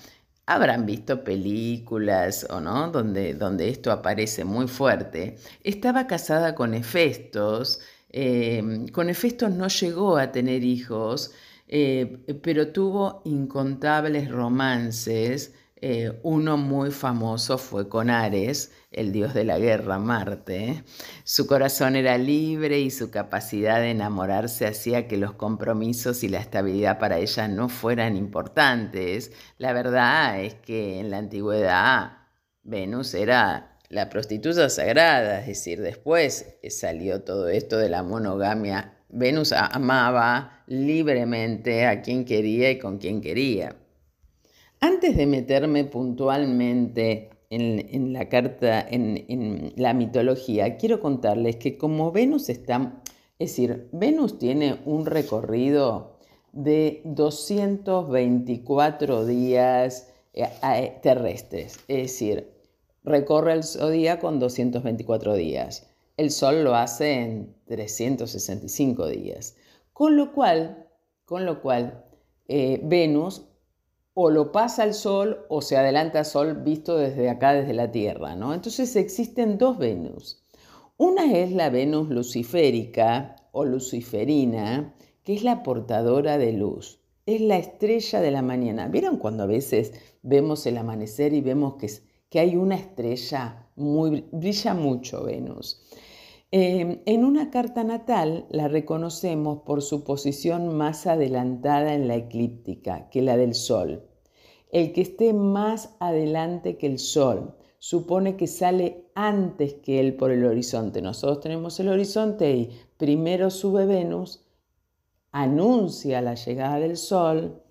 habrán 0.50 0.84
visto 0.84 1.22
películas 1.22 2.44
o 2.50 2.60
no, 2.60 2.90
donde, 2.90 3.34
donde 3.34 3.68
esto 3.68 3.92
aparece 3.92 4.44
muy 4.44 4.66
fuerte. 4.66 5.36
Estaba 5.62 6.08
casada 6.08 6.56
con 6.56 6.74
Hefestos, 6.74 7.80
eh, 8.10 8.86
con 8.92 9.08
Hefestos 9.08 9.52
no 9.52 9.68
llegó 9.68 10.16
a 10.16 10.32
tener 10.32 10.64
hijos, 10.64 11.32
eh, 11.68 12.18
pero 12.42 12.72
tuvo 12.72 13.22
incontables 13.24 14.28
romances 14.28 15.52
eh, 15.82 16.18
uno 16.24 16.58
muy 16.58 16.90
famoso 16.90 17.56
fue 17.56 17.88
con 17.88 18.10
Ares, 18.10 18.72
el 18.90 19.12
dios 19.12 19.34
de 19.34 19.44
la 19.44 19.58
guerra, 19.58 19.98
Marte. 19.98 20.82
Su 21.24 21.46
corazón 21.46 21.94
era 21.96 22.18
libre 22.18 22.80
y 22.80 22.90
su 22.90 23.10
capacidad 23.10 23.80
de 23.80 23.90
enamorarse 23.90 24.66
hacía 24.66 25.06
que 25.06 25.16
los 25.16 25.32
compromisos 25.32 26.24
y 26.24 26.28
la 26.28 26.40
estabilidad 26.40 26.98
para 26.98 27.18
ella 27.18 27.46
no 27.48 27.68
fueran 27.68 28.16
importantes. 28.16 29.32
La 29.58 29.72
verdad 29.72 30.40
es 30.42 30.54
que 30.54 30.98
en 30.98 31.10
la 31.10 31.18
antigüedad 31.18 32.18
Venus 32.62 33.14
era 33.14 33.78
la 33.88 34.08
prostituta 34.08 34.68
sagrada, 34.68 35.40
es 35.40 35.46
decir, 35.46 35.80
después 35.80 36.56
salió 36.68 37.22
todo 37.22 37.48
esto 37.48 37.76
de 37.78 37.88
la 37.88 38.02
monogamia. 38.02 38.98
Venus 39.08 39.52
amaba 39.52 40.64
libremente 40.66 41.86
a 41.86 42.02
quien 42.02 42.24
quería 42.24 42.70
y 42.70 42.78
con 42.78 42.98
quien 42.98 43.20
quería. 43.20 43.76
Antes 44.80 45.16
de 45.16 45.26
meterme 45.26 45.84
puntualmente 45.84 47.30
en, 47.50 48.12
la 48.12 48.28
carta, 48.28 48.86
en, 48.88 49.72
la 49.76 49.92
mitología, 49.92 50.76
quiero 50.76 51.00
contarles 51.00 51.56
que 51.56 51.76
como 51.76 52.12
Venus 52.12 52.48
está, 52.48 53.02
es 53.38 53.50
decir, 53.50 53.88
Venus 53.92 54.38
tiene 54.38 54.78
un 54.84 55.04
recorrido 55.04 56.20
de 56.52 57.02
224 57.04 59.26
días 59.26 60.12
eh, 60.32 60.48
eh, 60.62 60.98
terrestres, 61.02 61.80
es 61.88 62.02
decir, 62.02 62.52
recorre 63.02 63.54
el 63.54 63.64
zodíaco 63.64 64.28
en 64.28 64.38
224 64.38 65.34
días. 65.34 65.88
El 66.16 66.30
Sol 66.30 66.62
lo 66.64 66.76
hace 66.76 67.22
en 67.22 67.56
365 67.66 69.08
días. 69.08 69.56
Con 69.92 70.16
lo 70.16 70.32
cual, 70.32 70.86
con 71.24 71.44
lo 71.46 71.62
cual 71.62 72.04
eh, 72.48 72.80
Venus 72.82 73.49
o 74.22 74.28
lo 74.28 74.52
pasa 74.52 74.84
el 74.84 74.92
Sol 74.92 75.46
o 75.48 75.62
se 75.62 75.78
adelanta 75.78 76.18
al 76.18 76.24
Sol 76.26 76.62
visto 76.62 76.98
desde 76.98 77.30
acá, 77.30 77.54
desde 77.54 77.72
la 77.72 77.90
Tierra. 77.90 78.36
¿no? 78.36 78.52
Entonces 78.52 78.94
existen 78.94 79.56
dos 79.56 79.78
Venus. 79.78 80.44
Una 80.98 81.32
es 81.38 81.52
la 81.52 81.70
Venus 81.70 82.10
luciférica 82.10 83.36
o 83.52 83.64
luciferina, 83.64 84.94
que 85.24 85.32
es 85.32 85.42
la 85.42 85.62
portadora 85.62 86.36
de 86.36 86.52
luz. 86.52 87.00
Es 87.24 87.40
la 87.40 87.56
estrella 87.56 88.20
de 88.20 88.30
la 88.30 88.42
mañana. 88.42 88.88
¿Vieron 88.88 89.16
cuando 89.16 89.44
a 89.44 89.46
veces 89.46 89.94
vemos 90.20 90.66
el 90.66 90.76
amanecer 90.76 91.32
y 91.32 91.40
vemos 91.40 91.76
que, 91.76 91.88
que 92.28 92.40
hay 92.40 92.56
una 92.56 92.74
estrella 92.74 93.70
muy, 93.76 94.26
brilla 94.32 94.74
mucho 94.74 95.24
Venus? 95.24 95.82
Eh, 96.52 97.00
en 97.06 97.24
una 97.24 97.50
carta 97.50 97.84
natal 97.84 98.44
la 98.50 98.68
reconocemos 98.68 99.62
por 99.62 99.80
su 99.80 100.04
posición 100.04 100.76
más 100.76 101.06
adelantada 101.06 101.94
en 101.94 102.06
la 102.06 102.16
eclíptica 102.16 103.08
que 103.08 103.22
la 103.22 103.38
del 103.38 103.54
Sol. 103.54 104.09
El 104.72 104.92
que 104.92 105.00
esté 105.00 105.32
más 105.32 105.96
adelante 105.98 106.76
que 106.76 106.86
el 106.86 106.98
Sol 106.98 107.54
supone 107.78 108.36
que 108.36 108.46
sale 108.46 109.06
antes 109.14 109.74
que 109.74 110.00
él 110.00 110.14
por 110.14 110.30
el 110.30 110.44
horizonte. 110.44 111.02
Nosotros 111.02 111.40
tenemos 111.40 111.80
el 111.80 111.88
horizonte 111.88 112.52
y 112.52 112.70
primero 112.96 113.50
sube 113.50 113.86
Venus, 113.86 114.44
anuncia 115.32 116.20
la 116.20 116.34
llegada 116.34 116.78
del 116.78 116.96
Sol 116.96 117.62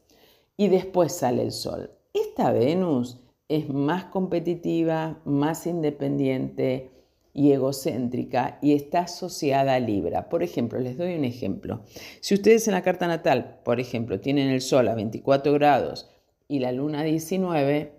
y 0.58 0.68
después 0.68 1.14
sale 1.14 1.44
el 1.44 1.52
Sol. 1.52 1.92
Esta 2.14 2.52
Venus 2.52 3.20
es 3.48 3.70
más 3.70 4.06
competitiva, 4.06 5.22
más 5.26 5.68
independiente 5.68 6.92
y 7.34 7.52
egocéntrica 7.52 8.58
y 8.62 8.74
está 8.74 9.02
asociada 9.02 9.76
a 9.76 9.80
Libra. 9.80 10.28
Por 10.28 10.44
ejemplo, 10.44 10.80
les 10.80 10.98
doy 10.98 11.16
un 11.16 11.24
ejemplo. 11.24 11.82
Si 12.20 12.34
ustedes 12.34 12.68
en 12.68 12.74
la 12.74 12.82
carta 12.82 13.08
natal, 13.08 13.60
por 13.64 13.80
ejemplo, 13.80 14.20
tienen 14.20 14.50
el 14.50 14.62
Sol 14.62 14.88
a 14.88 14.96
24 14.96 15.54
grados, 15.54 16.10
y 16.50 16.60
la 16.60 16.72
luna 16.72 17.04
19, 17.04 17.94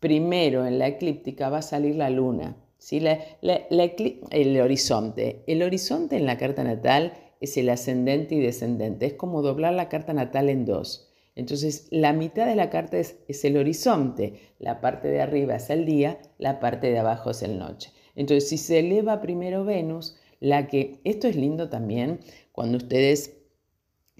primero 0.00 0.66
en 0.66 0.78
la 0.78 0.88
eclíptica 0.88 1.48
va 1.48 1.58
a 1.58 1.62
salir 1.62 1.94
la 1.94 2.10
luna, 2.10 2.56
¿sí? 2.78 3.00
el 3.00 4.60
horizonte. 4.60 5.44
El 5.46 5.62
horizonte 5.62 6.16
en 6.16 6.26
la 6.26 6.36
carta 6.36 6.64
natal 6.64 7.14
es 7.40 7.56
el 7.56 7.70
ascendente 7.70 8.34
y 8.34 8.40
descendente, 8.40 9.06
es 9.06 9.14
como 9.14 9.40
doblar 9.40 9.72
la 9.72 9.88
carta 9.88 10.12
natal 10.12 10.48
en 10.48 10.66
dos. 10.66 11.12
Entonces, 11.36 11.86
la 11.90 12.12
mitad 12.12 12.46
de 12.46 12.56
la 12.56 12.70
carta 12.70 12.98
es, 12.98 13.18
es, 13.28 13.44
el 13.44 13.56
horizonte, 13.56 14.40
la 14.58 14.80
parte 14.80 15.08
de 15.08 15.20
arriba 15.20 15.54
es 15.54 15.70
el 15.70 15.86
día, 15.86 16.18
la 16.38 16.58
parte 16.58 16.90
de 16.90 16.98
abajo 16.98 17.30
es 17.30 17.42
el 17.42 17.58
noche. 17.58 17.92
Entonces, 18.16 18.48
si 18.48 18.58
se 18.58 18.80
eleva 18.80 19.20
primero 19.20 19.64
Venus, 19.64 20.16
la 20.40 20.66
que, 20.66 20.98
esto 21.04 21.28
es 21.28 21.36
lindo 21.36 21.68
también, 21.68 22.20
cuando 22.52 22.78
ustedes 22.78 23.35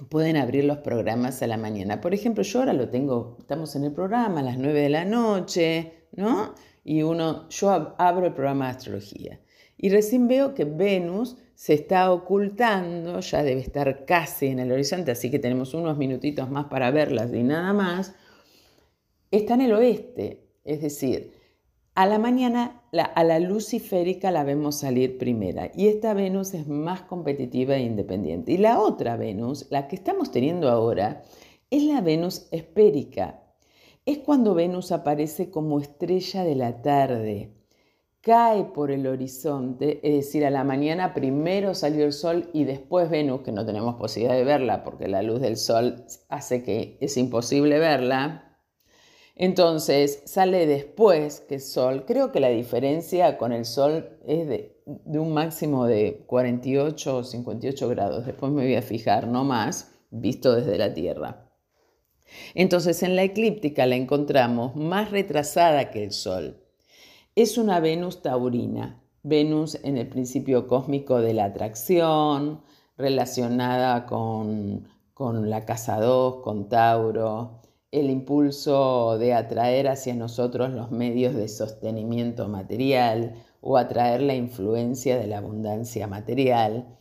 pueden 0.09 0.37
abrir 0.37 0.65
los 0.65 0.79
programas 0.79 1.43
a 1.43 1.47
la 1.47 1.57
mañana. 1.57 2.00
Por 2.00 2.15
ejemplo, 2.15 2.43
yo 2.43 2.61
ahora 2.61 2.73
lo 2.73 2.88
tengo, 2.91 3.37
estamos 3.41 3.75
en 3.76 3.85
el 3.85 3.93
programa 3.93 4.41
a 4.41 4.43
las 4.43 4.59
9 4.59 4.81
de 4.81 4.88
la 4.91 5.05
noche, 5.05 6.09
¿no? 6.12 6.55
Y 6.85 7.03
uno, 7.03 7.49
yo 7.49 7.95
abro 7.99 8.26
el 8.26 8.35
programa 8.35 8.67
de 8.67 8.71
astrología 8.73 9.41
y 9.79 9.91
recién 9.91 10.29
veo 10.29 10.55
que 10.55 10.65
Venus 10.65 11.37
se 11.55 11.75
está 11.75 12.11
ocultando, 12.12 13.21
ya 13.21 13.43
debe 13.43 13.61
estar 13.61 14.05
casi 14.05 14.47
en 14.47 14.59
el 14.59 14.73
horizonte, 14.73 15.11
así 15.11 15.31
que 15.31 15.38
tenemos 15.38 15.75
unos 15.75 15.97
minutitos 15.97 16.50
más 16.50 16.67
para 16.67 16.91
verlas 16.91 17.33
y 17.33 17.43
nada 17.43 17.73
más. 17.73 18.15
Está 19.31 19.55
en 19.55 19.62
el 19.62 19.73
oeste, 19.73 20.49
es 20.65 20.81
decir, 20.81 21.33
a 21.97 22.05
la 22.05 22.19
mañana, 22.19 22.83
a 22.93 23.25
la 23.25 23.41
luciférica 23.41 24.31
la 24.31 24.45
vemos 24.45 24.76
salir 24.76 25.17
primera 25.17 25.71
y 25.75 25.88
esta 25.88 26.12
Venus 26.12 26.53
es 26.53 26.69
más 26.69 27.00
competitiva 27.00 27.75
e 27.75 27.85
independiente. 27.85 28.53
Y 28.53 28.59
la 28.59 28.81
otra 28.81 29.17
Venus, 29.17 29.67
la 29.71 29.88
que 29.88 29.97
estamos 29.97 30.31
teniendo 30.31 30.69
ahora, 30.69 31.23
es 31.71 31.83
la 31.85 32.03
Venus 32.03 32.49
espérica. 32.50 33.43
Es 34.05 34.19
cuando 34.19 34.55
Venus 34.55 34.93
aparece 34.93 35.50
como 35.50 35.81
estrella 35.81 36.45
de 36.45 36.55
la 36.55 36.83
tarde, 36.83 37.55
cae 38.21 38.65
por 38.65 38.91
el 38.91 39.07
horizonte, 39.07 40.00
es 40.03 40.15
decir, 40.17 40.45
a 40.45 40.50
la 40.50 40.65
mañana 40.65 41.15
primero 41.15 41.75
salió 41.75 42.05
el 42.05 42.12
sol 42.12 42.50
y 42.53 42.65
después 42.65 43.09
Venus, 43.09 43.41
que 43.41 43.53
no 43.53 43.65
tenemos 43.65 43.95
posibilidad 43.95 44.37
de 44.37 44.45
verla 44.45 44.85
porque 44.85 45.09
la 45.09 45.23
luz 45.23 45.41
del 45.41 45.57
sol 45.57 46.05
hace 46.29 46.62
que 46.62 46.99
es 47.00 47.17
imposible 47.17 47.79
verla, 47.79 48.46
entonces 49.38 50.23
sale 50.25 50.66
después 50.66 51.40
que 51.40 51.61
Sol. 51.61 52.05
Creo 52.07 52.33
que 52.33 52.40
la 52.40 52.49
diferencia 52.49 53.37
con 53.37 53.52
el 53.52 53.66
Sol 53.66 54.19
es 54.26 54.49
de, 54.49 54.81
un 54.87 55.35
máximo 55.35 55.85
de 55.85 56.25
48 56.26 57.16
o 57.19 57.23
58 57.23 57.88
grados. 57.90 58.25
Después 58.25 58.50
me 58.50 58.64
voy 58.64 58.76
a 58.76 58.83
fijar, 58.83 59.28
no 59.28 59.45
más, 59.45 59.93
visto 60.11 60.55
desde 60.55 60.78
la 60.78 60.95
Tierra. 60.95 61.50
Entonces 62.55 63.02
en 63.02 63.14
la 63.14 63.25
eclíptica 63.25 63.85
la 63.85 63.97
encontramos 63.97 64.75
más 64.75 65.11
retrasada 65.11 65.90
que 65.90 66.02
el 66.02 66.12
Sol. 66.12 66.62
Es 67.35 67.59
una 67.59 67.78
Venus 67.81 68.23
taurina, 68.23 69.02
Venus 69.23 69.78
en 69.85 69.99
el 69.99 70.09
principio 70.09 70.66
cósmico 70.66 71.21
de 71.21 71.35
la 71.35 71.45
atracción, 71.45 72.62
relacionada 72.97 74.07
con, 74.07 74.88
con 75.12 75.50
la 75.50 75.66
casa 75.66 76.00
2, 76.00 76.37
con 76.43 76.71
Tauro, 76.71 77.61
el 77.90 78.11
impulso 78.11 79.19
de 79.19 79.35
atraer 79.35 79.88
hacia 79.88 80.14
nosotros 80.14 80.71
los 80.71 80.90
medios 80.90 81.35
de 81.35 81.49
sostenimiento 81.49 82.49
material 82.49 83.35
o 83.61 83.76
atraer 83.76 84.23
la 84.23 84.35
influencia 84.35 85.19
de 85.19 85.26
la 85.26 85.38
abundancia 85.38 86.07
material. 86.07 86.99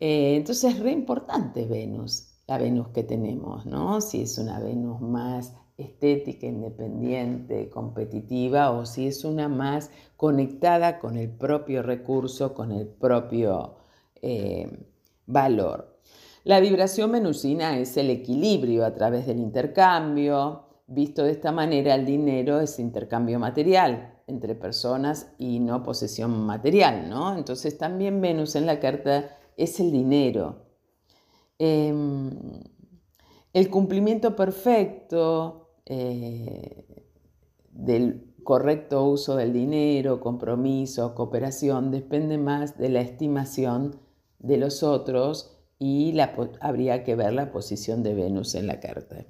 Eh, 0.00 0.36
entonces 0.36 0.74
es 0.74 0.80
re 0.80 0.92
importante 0.92 1.66
Venus, 1.66 2.28
la 2.46 2.58
Venus 2.58 2.88
que 2.88 3.04
tenemos, 3.04 3.66
¿no? 3.66 4.00
Si 4.00 4.22
es 4.22 4.38
una 4.38 4.58
Venus 4.60 5.00
más 5.00 5.54
estética, 5.76 6.46
independiente, 6.46 7.68
competitiva, 7.70 8.70
o 8.70 8.86
si 8.86 9.06
es 9.06 9.24
una 9.24 9.48
más 9.48 9.90
conectada 10.16 10.98
con 10.98 11.16
el 11.16 11.30
propio 11.30 11.82
recurso, 11.82 12.54
con 12.54 12.72
el 12.72 12.86
propio 12.86 13.76
eh, 14.22 14.68
valor. 15.26 15.89
La 16.44 16.60
vibración 16.60 17.12
venusina 17.12 17.78
es 17.78 17.96
el 17.96 18.08
equilibrio 18.08 18.84
a 18.86 18.94
través 18.94 19.26
del 19.26 19.38
intercambio. 19.38 20.64
Visto 20.86 21.22
de 21.22 21.32
esta 21.32 21.52
manera, 21.52 21.94
el 21.94 22.06
dinero 22.06 22.60
es 22.60 22.78
intercambio 22.78 23.38
material 23.38 24.14
entre 24.26 24.54
personas 24.54 25.32
y 25.38 25.60
no 25.60 25.82
posesión 25.82 26.46
material, 26.46 27.10
¿no? 27.10 27.36
Entonces 27.36 27.76
también 27.76 28.20
Venus 28.20 28.56
en 28.56 28.66
la 28.66 28.80
carta 28.80 29.36
es 29.56 29.78
el 29.80 29.92
dinero. 29.92 30.66
Em, 31.58 32.30
el 33.52 33.68
cumplimiento 33.68 34.34
perfecto 34.34 35.74
eh, 35.84 37.04
del 37.70 38.34
correcto 38.42 39.04
uso 39.04 39.36
del 39.36 39.52
dinero, 39.52 40.20
compromiso, 40.20 41.14
cooperación, 41.14 41.90
depende 41.90 42.38
más 42.38 42.78
de 42.78 42.88
la 42.88 43.00
estimación 43.00 43.96
de 44.38 44.56
los 44.56 44.82
otros 44.82 45.59
y 45.80 46.14
habría 46.60 47.02
que 47.02 47.16
ver 47.16 47.32
la 47.32 47.50
posición 47.50 48.02
de 48.02 48.14
Venus 48.14 48.54
en 48.54 48.66
la 48.66 48.78
carta. 48.78 49.24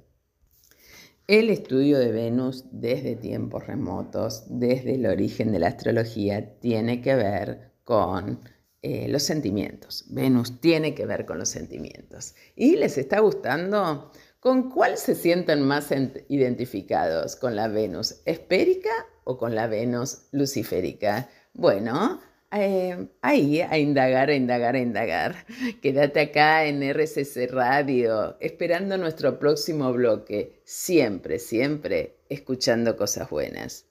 El 1.25 1.49
estudio 1.49 1.97
de 1.97 2.11
Venus 2.11 2.65
desde 2.71 3.15
tiempos 3.15 3.65
remotos, 3.65 4.43
desde 4.47 4.95
el 4.95 5.05
origen 5.05 5.53
de 5.53 5.59
la 5.59 5.69
astrología, 5.69 6.59
tiene 6.59 7.01
que 7.01 7.15
ver 7.15 7.71
con 7.85 8.41
eh, 8.81 9.07
los 9.07 9.23
sentimientos. 9.23 10.03
Venus 10.09 10.59
tiene 10.59 10.93
que 10.93 11.05
ver 11.05 11.25
con 11.25 11.39
los 11.39 11.47
sentimientos. 11.47 12.35
¿Y 12.57 12.75
les 12.75 12.97
está 12.97 13.21
gustando? 13.21 14.11
¿Con 14.41 14.69
cuál 14.69 14.97
se 14.97 15.15
sienten 15.15 15.61
más 15.61 15.89
identificados? 16.27 17.37
¿Con 17.37 17.55
la 17.55 17.69
Venus 17.69 18.23
esférica 18.25 18.91
o 19.23 19.37
con 19.37 19.55
la 19.55 19.67
Venus 19.67 20.23
luciférica? 20.33 21.29
Bueno, 21.53 22.19
eh, 22.53 23.07
ahí 23.21 23.61
a 23.61 23.77
indagar, 23.77 24.29
a 24.29 24.35
indagar, 24.35 24.75
a 24.75 24.79
indagar. 24.79 25.45
Quédate 25.81 26.19
acá 26.19 26.65
en 26.65 26.83
RCC 26.83 27.49
Radio, 27.49 28.37
esperando 28.39 28.97
nuestro 28.97 29.39
próximo 29.39 29.91
bloque. 29.93 30.61
Siempre, 30.63 31.39
siempre 31.39 32.17
escuchando 32.29 32.95
cosas 32.97 33.29
buenas. 33.29 33.85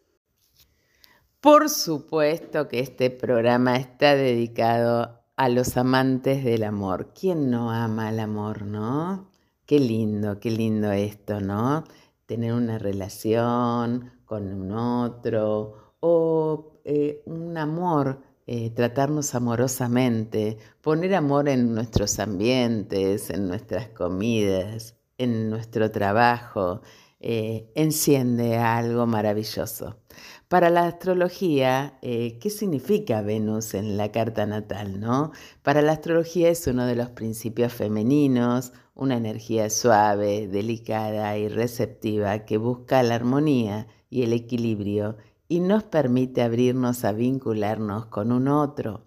Por 1.40 1.70
supuesto 1.70 2.68
que 2.68 2.80
este 2.80 3.08
programa 3.10 3.76
está 3.76 4.14
dedicado 4.14 5.20
a 5.36 5.48
los 5.48 5.78
amantes 5.78 6.44
del 6.44 6.64
amor. 6.64 7.14
¿Quién 7.18 7.50
no 7.50 7.70
ama 7.70 8.10
el 8.10 8.20
amor, 8.20 8.66
no? 8.66 9.30
Qué 9.64 9.78
lindo, 9.78 10.38
qué 10.38 10.50
lindo 10.50 10.92
esto, 10.92 11.40
¿no? 11.40 11.84
Tener 12.26 12.52
una 12.52 12.78
relación 12.78 14.12
con 14.26 14.52
un 14.52 14.72
otro 14.72 15.94
o 16.00 16.80
eh, 16.84 17.22
un 17.24 17.56
amor, 17.56 18.20
eh, 18.52 18.70
tratarnos 18.70 19.36
amorosamente, 19.36 20.58
poner 20.80 21.14
amor 21.14 21.48
en 21.48 21.72
nuestros 21.72 22.18
ambientes, 22.18 23.30
en 23.30 23.46
nuestras 23.46 23.90
comidas, 23.90 24.96
en 25.18 25.48
nuestro 25.50 25.92
trabajo, 25.92 26.80
eh, 27.20 27.70
enciende 27.76 28.56
algo 28.56 29.06
maravilloso. 29.06 30.00
Para 30.48 30.68
la 30.68 30.86
astrología, 30.86 31.96
eh, 32.02 32.40
¿qué 32.40 32.50
significa 32.50 33.22
Venus 33.22 33.74
en 33.74 33.96
la 33.96 34.10
carta 34.10 34.46
natal? 34.46 34.98
¿no? 34.98 35.30
Para 35.62 35.80
la 35.80 35.92
astrología 35.92 36.48
es 36.48 36.66
uno 36.66 36.86
de 36.86 36.96
los 36.96 37.10
principios 37.10 37.72
femeninos, 37.72 38.72
una 38.96 39.16
energía 39.16 39.70
suave, 39.70 40.48
delicada 40.48 41.38
y 41.38 41.46
receptiva 41.46 42.44
que 42.46 42.56
busca 42.56 43.00
la 43.04 43.14
armonía 43.14 43.86
y 44.08 44.24
el 44.24 44.32
equilibrio 44.32 45.18
y 45.50 45.58
nos 45.58 45.82
permite 45.82 46.42
abrirnos 46.42 47.04
a 47.04 47.10
vincularnos 47.10 48.06
con 48.06 48.30
un 48.30 48.46
otro. 48.46 49.02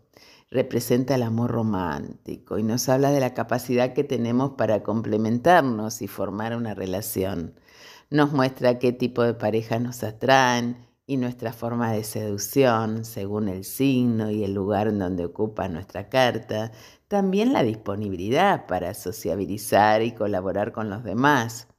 Representa 0.52 1.16
el 1.16 1.24
amor 1.24 1.52
romántico 1.52 2.58
y 2.60 2.64
nos 2.64 2.90
habla 2.90 3.12
de 3.12 3.22
la 3.22 3.34
capacidad 3.34 3.94
que 3.94 4.04
tenemos 4.04 4.52
para 4.58 4.84
complementarnos 4.84 6.02
y 6.02 6.08
formar 6.10 6.54
una 6.58 6.74
relación. 6.74 7.58
Nos 8.10 8.34
muestra 8.34 8.78
qué 8.78 8.92
tipo 8.92 9.24
de 9.24 9.36
pareja 9.36 9.80
nos 9.80 10.04
atraen 10.04 10.86
y 11.08 11.16
nuestra 11.16 11.54
forma 11.54 11.94
de 11.94 12.04
seducción 12.04 13.06
según 13.06 13.48
el 13.48 13.64
signo 13.64 14.30
y 14.30 14.44
el 14.44 14.54
lugar 14.54 14.90
en 14.90 15.00
donde 15.00 15.24
ocupa 15.24 15.70
nuestra 15.70 16.10
carta, 16.10 16.74
también 17.08 17.54
la 17.54 17.64
disponibilidad 17.64 18.68
para 18.68 18.94
sociabilizar 18.94 20.02
y 20.02 20.12
colaborar 20.12 20.74
con 20.74 20.90
los 20.90 21.06
demás. 21.06 21.70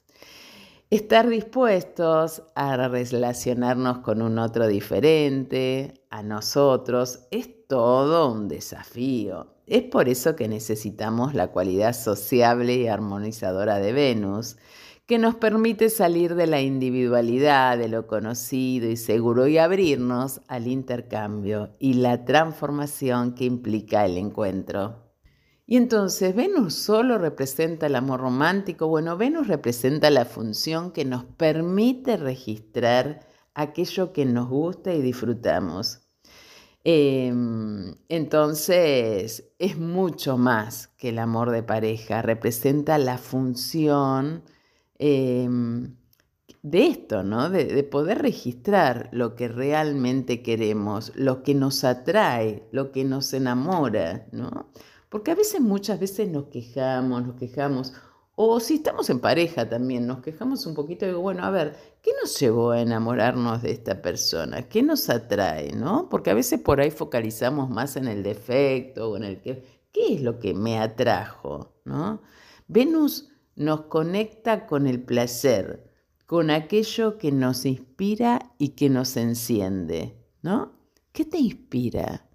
Estar 0.95 1.29
dispuestos 1.29 2.45
a 2.55 2.77
relacionarnos 2.77 3.99
con 3.99 4.23
un 4.23 4.39
otro 4.39 4.69
diferente, 4.69 5.95
a 6.09 6.23
nosotros, 6.23 7.27
es 7.33 7.67
todo 7.67 8.31
un 8.31 8.47
desafío. 8.47 9.57
Es 9.67 9.83
por 9.83 10.09
eso 10.09 10.37
que 10.37 10.47
necesitamos 10.47 11.35
la 11.35 11.49
cualidad 11.49 11.95
sociable 11.95 12.77
y 12.77 12.87
armonizadora 12.87 13.81
de 13.81 13.93
Venus, 13.93 14.57
que 15.07 15.19
nos 15.19 15.35
permite 15.35 15.91
salir 15.91 16.37
de 16.37 16.47
la 16.47 16.61
individualidad, 16.61 17.77
de 17.77 17.89
lo 17.89 18.07
conocido 18.07 18.89
y 18.89 18.97
seguro 18.97 19.49
y 19.49 19.59
abrirnos 19.59 20.43
al 20.47 20.69
intercambio 20.69 21.71
y 21.81 21.95
la 21.95 22.25
transformación 22.25 23.35
que 23.35 23.47
implica 23.47 24.07
el 24.07 24.17
encuentro. 24.17 25.04
Y 25.67 25.77
entonces, 25.77 26.35
¿Venus 26.35 26.75
solo 26.75 27.19
representa 27.19 27.87
el 27.87 27.97
amor 27.97 28.21
romántico? 28.21 28.87
Bueno, 28.89 29.17
Venus 29.17 29.49
representa 29.49 30.11
la 30.11 30.25
función 30.25 30.93
que 30.93 31.05
nos 31.05 31.25
permite 31.25 32.17
registrar 32.17 33.27
aquello 33.55 34.13
que 34.13 34.27
nos 34.27 34.49
gusta 34.49 34.93
y 34.93 35.01
disfrutamos. 35.01 36.01
Em, 36.85 37.95
entonces, 38.09 39.53
es 39.59 39.79
mucho 39.79 40.37
más 40.37 40.89
que 40.99 41.09
el 41.11 41.19
amor 41.19 41.51
de 41.51 41.63
pareja, 41.63 42.21
representa 42.21 42.99
la 42.99 43.17
función 43.17 44.43
Em, 44.99 45.97
de 46.63 46.87
esto, 46.87 47.23
¿no? 47.25 47.51
De, 47.51 47.83
poder 47.85 48.23
registrar 48.23 49.11
lo 49.13 49.35
que 49.35 49.49
realmente 49.49 50.43
queremos, 50.43 51.13
lo 51.15 51.43
que 51.43 51.55
nos 51.55 51.85
atrae, 51.85 52.67
lo 52.73 52.91
que 52.93 53.05
nos 53.05 53.33
enamora, 53.35 54.27
¿no? 54.33 54.71
Porque 55.15 55.31
a 55.31 55.37
veces, 55.37 55.61
muchas 55.61 56.01
veces 56.01 56.29
nos 56.29 56.47
quejamos, 56.47 57.25
nos 57.25 57.37
quejamos, 57.37 57.93
o 58.35 58.59
si 58.59 58.75
estamos 58.75 59.09
en 59.11 59.21
pareja 59.21 59.69
también, 59.69 60.09
nos 60.09 60.19
quejamos 60.19 60.67
un 60.67 60.75
poquito 60.75 61.05
y 61.05 61.11
digo, 61.11 61.21
bueno, 61.21 61.45
a 61.45 61.51
ver, 61.51 61.77
¿qué 62.03 62.11
nos 62.21 62.37
llevó 62.41 62.73
a 62.73 62.81
enamorarnos 62.81 63.63
de 63.63 63.71
esta 63.71 64.03
persona? 64.03 64.69
¿Qué 64.69 64.83
nos 64.83 65.09
atrae, 65.09 65.71
no? 65.71 66.09
Porque 66.09 66.31
a 66.31 66.35
veces 66.35 66.59
por 66.59 66.81
ahí 66.81 66.91
focalizamos 66.91 67.71
más 67.71 67.95
en 67.95 68.09
el 68.09 68.25
defecto 68.25 69.09
o 69.09 69.17
en 69.17 69.23
el 69.23 69.41
que, 69.41 69.65
¿qué 69.93 70.15
es 70.15 70.21
lo 70.21 70.41
que 70.41 70.53
me 70.53 70.81
atrajo, 70.81 71.77
no? 71.85 72.21
Venus 72.67 73.29
nos 73.55 73.83
conecta 73.83 74.67
con 74.67 74.89
el 74.89 75.01
placer, 75.01 75.93
con 76.27 76.51
aquello 76.51 77.19
que 77.19 77.31
nos 77.31 77.67
inspira 77.67 78.53
y 78.59 78.71
que 78.71 78.91
nos 78.91 79.17
enciende, 79.17 80.17
¿no? 80.43 80.73
¿Qué 81.13 81.25
te 81.25 81.39
inspira? 81.39 82.29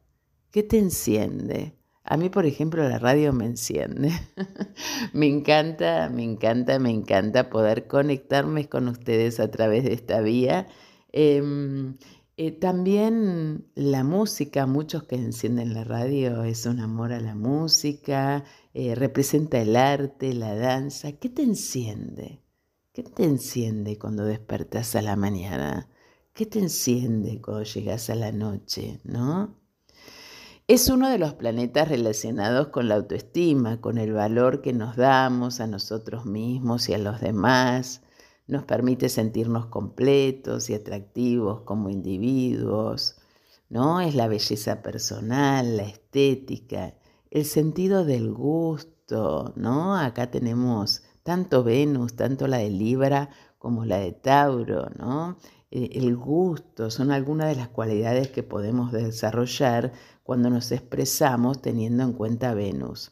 ¿Qué 0.50 0.64
te 0.64 0.80
enciende? 0.80 1.79
A 2.04 2.18
mí, 2.18 2.30
por 2.30 2.46
ejemplo, 2.46 2.88
la 2.88 3.00
radio 3.00 3.34
me 3.34 3.46
enciende. 3.46 4.12
me 5.14 5.28
encanta, 5.28 6.10
me 6.10 6.24
encanta, 6.24 6.80
me 6.80 6.90
encanta 6.90 7.50
poder 7.50 7.88
conectarme 7.88 8.68
con 8.68 8.88
ustedes 8.88 9.40
a 9.40 9.52
través 9.52 9.84
de 9.84 9.94
esta 9.94 10.22
vía. 10.22 10.68
Em, 11.12 11.98
eh, 12.38 12.52
también 12.52 13.70
la 13.76 14.04
música, 14.04 14.66
muchos 14.66 15.04
que 15.04 15.16
encienden 15.16 15.74
la 15.74 15.84
radio 15.84 16.44
es 16.44 16.66
un 16.66 16.80
amor 16.80 17.12
a 17.12 17.20
la 17.20 17.36
música, 17.36 18.46
eh, 18.74 18.96
representa 18.96 19.60
el 19.60 19.76
arte, 19.76 20.34
la 20.34 20.56
danza. 20.56 21.12
¿Qué 21.14 21.30
te 21.30 21.44
enciende? 21.44 22.42
¿Qué 22.94 23.04
te 23.04 23.24
enciende 23.24 23.98
cuando 24.00 24.24
despertas 24.24 24.96
a 24.96 25.02
la 25.02 25.16
mañana? 25.16 25.90
¿Qué 26.34 26.46
te 26.46 26.60
enciende 26.60 27.42
cuando 27.42 27.64
llegas 27.64 28.10
a 28.10 28.16
la 28.16 28.32
noche? 28.32 29.00
¿No? 29.04 29.60
Es 30.70 30.88
uno 30.88 31.10
de 31.10 31.18
los 31.18 31.34
planetas 31.34 31.88
relacionados 31.90 32.68
con 32.68 32.90
la 32.90 32.94
autoestima, 32.94 33.82
con 33.82 33.98
el 33.98 34.14
valor 34.14 34.62
que 34.62 34.72
nos 34.72 34.96
damos 34.96 35.62
a 35.62 35.66
nosotros 35.66 36.28
mismos 36.28 36.90
y 36.90 36.94
a 36.94 37.00
los 37.00 37.20
demás 37.22 38.04
nos 38.46 38.66
permite 38.66 39.10
sentirnos 39.10 39.66
completos 39.66 40.70
y 40.70 40.76
atractivos 40.76 41.62
como 41.62 41.90
individuos, 41.90 43.16
¿no? 43.68 44.00
Es 44.00 44.14
la 44.14 44.28
belleza 44.28 44.84
personal, 44.84 45.76
la 45.76 45.86
estética, 45.86 46.94
el 47.32 47.46
sentido 47.46 48.06
del 48.06 48.32
gusto, 48.32 49.54
¿no? 49.56 49.96
Acá 49.96 50.30
tenemos 50.30 51.02
tanto 51.24 51.64
Venus, 51.64 52.16
tanto 52.16 52.46
la 52.46 52.58
de 52.58 52.70
Libra 52.70 53.32
como 53.58 53.86
la 53.86 53.98
de 53.98 54.12
Tauro, 54.12 54.92
¿no? 55.00 55.40
Eh, 55.72 55.90
el 55.94 56.16
gusto 56.16 56.90
son 56.90 57.12
algunas 57.12 57.50
de 57.50 57.56
las 57.56 57.70
cualidades 57.70 58.30
que 58.30 58.44
podemos 58.44 58.92
desarrollar 58.92 59.94
cuando 60.24 60.50
nos 60.50 60.72
expresamos 60.72 61.62
teniendo 61.62 62.04
en 62.04 62.14
cuenta 62.14 62.54
Venus. 62.54 63.12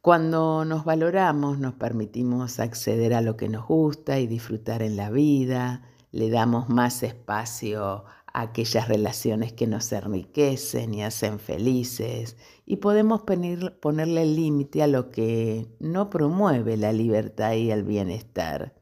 Cuando 0.00 0.64
nos 0.64 0.84
valoramos, 0.84 1.58
nos 1.58 1.74
permitimos 1.74 2.58
acceder 2.58 3.14
a 3.14 3.20
lo 3.20 3.36
que 3.36 3.48
nos 3.48 3.66
gusta 3.66 4.18
y 4.18 4.26
disfrutar 4.26 4.82
en 4.82 4.96
la 4.96 5.10
vida, 5.10 5.82
le 6.10 6.28
damos 6.28 6.68
más 6.68 7.02
espacio 7.02 8.04
a 8.26 8.42
aquellas 8.42 8.88
relaciones 8.88 9.52
que 9.52 9.66
nos 9.66 9.92
enriquecen 9.92 10.94
y 10.94 11.04
hacen 11.04 11.38
felices 11.38 12.36
y 12.66 12.78
podemos 12.78 13.22
ponerle 13.22 14.26
límite 14.26 14.82
a 14.82 14.86
lo 14.86 15.10
que 15.10 15.68
no 15.78 16.10
promueve 16.10 16.76
la 16.76 16.92
libertad 16.92 17.52
y 17.52 17.70
el 17.70 17.84
bienestar. 17.84 18.81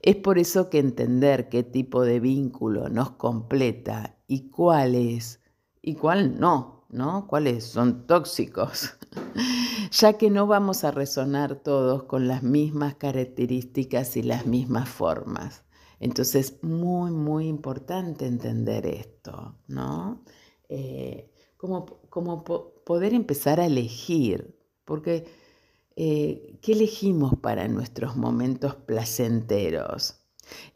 Es 0.00 0.16
por 0.16 0.38
eso 0.38 0.70
que 0.70 0.78
entender 0.78 1.48
qué 1.48 1.62
tipo 1.62 2.02
de 2.02 2.20
vínculo 2.20 2.88
nos 2.88 3.12
completa 3.12 4.18
y 4.26 4.50
cuáles 4.50 5.40
y 5.82 5.94
cuál 5.94 6.40
no, 6.40 6.84
¿no? 6.88 7.26
Cuáles 7.28 7.64
son 7.64 8.06
tóxicos, 8.06 8.96
ya 9.92 10.14
que 10.14 10.30
no 10.30 10.46
vamos 10.46 10.82
a 10.82 10.90
resonar 10.90 11.56
todos 11.56 12.04
con 12.04 12.26
las 12.26 12.42
mismas 12.42 12.96
características 12.96 14.16
y 14.16 14.22
las 14.22 14.46
mismas 14.46 14.88
formas. 14.88 15.64
Entonces, 16.00 16.58
muy, 16.62 17.10
muy 17.10 17.46
importante 17.46 18.26
entender 18.26 18.84
esto, 18.86 19.56
¿no? 19.68 20.24
Eh, 20.68 21.30
como, 21.56 22.44
poder 22.84 23.14
empezar 23.14 23.60
a 23.60 23.66
elegir, 23.66 24.58
porque 24.84 25.26
eh, 25.96 26.58
¿qué 26.60 26.72
elegimos 26.72 27.34
para 27.40 27.68
nuestros 27.68 28.16
momentos 28.16 28.74
placenteros? 28.74 30.20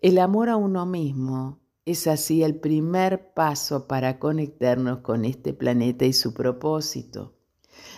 El 0.00 0.18
amor 0.18 0.48
a 0.48 0.56
uno 0.56 0.86
mismo 0.86 1.60
es 1.84 2.06
así 2.06 2.42
el 2.42 2.56
primer 2.56 3.34
paso 3.34 3.86
para 3.86 4.18
conectarnos 4.18 5.00
con 5.00 5.24
este 5.24 5.52
planeta 5.52 6.06
y 6.06 6.12
su 6.12 6.32
propósito. 6.32 7.34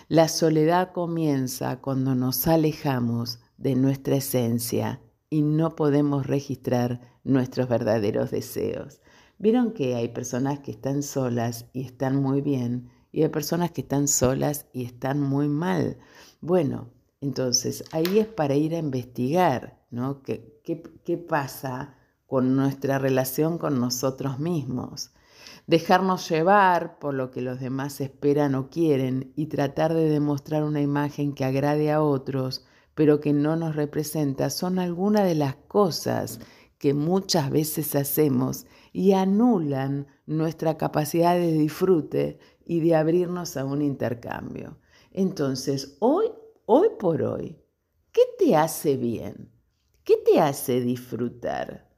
La 0.09 0.27
soledad 0.27 0.91
comienza 0.91 1.79
cuando 1.79 2.13
nos 2.13 2.45
alejamos 2.47 3.39
de 3.57 3.75
nuestra 3.75 4.17
esencia 4.17 5.01
y 5.29 5.41
no 5.41 5.75
podemos 5.75 6.27
registrar 6.27 7.19
nuestros 7.23 7.69
verdaderos 7.69 8.31
deseos. 8.31 9.01
Vieron 9.37 9.71
que 9.71 9.95
hay 9.95 10.09
personas 10.09 10.59
que 10.59 10.71
están 10.71 11.03
solas 11.03 11.67
y 11.73 11.85
están 11.85 12.21
muy 12.21 12.41
bien 12.41 12.89
y 13.11 13.23
hay 13.23 13.29
personas 13.29 13.71
que 13.71 13.81
están 13.81 14.07
solas 14.07 14.67
y 14.73 14.83
están 14.83 15.21
muy 15.21 15.47
mal. 15.47 15.97
Bueno, 16.41 16.89
entonces 17.23 17.83
ahí 17.91 18.19
es 18.19 18.27
para 18.27 18.55
ir 18.55 18.75
a 18.75 18.79
investigar, 18.79 19.79
¿no? 19.89 20.21
¿Qué, 20.21 20.59
qué, 20.63 20.83
qué 21.03 21.17
pasa 21.17 21.95
con 22.27 22.55
nuestra 22.55 22.99
relación 22.99 23.57
con 23.57 23.79
nosotros 23.79 24.39
mismos? 24.39 25.11
Dejarnos 25.65 26.29
llevar 26.29 26.99
por 26.99 27.13
lo 27.13 27.31
que 27.31 27.41
los 27.41 27.59
demás 27.59 28.01
esperan 28.01 28.55
o 28.55 28.69
quieren 28.69 29.33
y 29.35 29.47
tratar 29.47 29.93
de 29.93 30.09
demostrar 30.09 30.63
una 30.63 30.81
imagen 30.81 31.33
que 31.33 31.45
agrade 31.45 31.91
a 31.91 32.01
otros 32.01 32.65
pero 32.95 33.19
que 33.19 33.33
no 33.33 33.55
nos 33.55 33.75
representa, 33.75 34.49
son 34.49 34.79
algunas 34.79 35.25
de 35.25 35.35
las 35.35 35.55
cosas 35.55 36.39
que 36.77 36.93
muchas 36.93 37.49
veces 37.49 37.95
hacemos 37.95 38.65
y 38.91 39.13
anulan 39.13 40.07
nuestra 40.25 40.77
capacidad 40.77 41.35
de 41.35 41.51
disfrute 41.53 42.39
y 42.65 42.81
de 42.81 42.95
abrirnos 42.95 43.57
a 43.57 43.65
un 43.65 43.81
intercambio. 43.81 44.77
Entonces, 45.11 45.97
hoy, 45.99 46.25
hoy 46.65 46.89
por 46.99 47.21
hoy, 47.23 47.57
¿qué 48.11 48.21
te 48.37 48.55
hace 48.55 48.97
bien? 48.97 49.51
¿Qué 50.03 50.17
te 50.17 50.39
hace 50.39 50.81
disfrutar? 50.81 51.89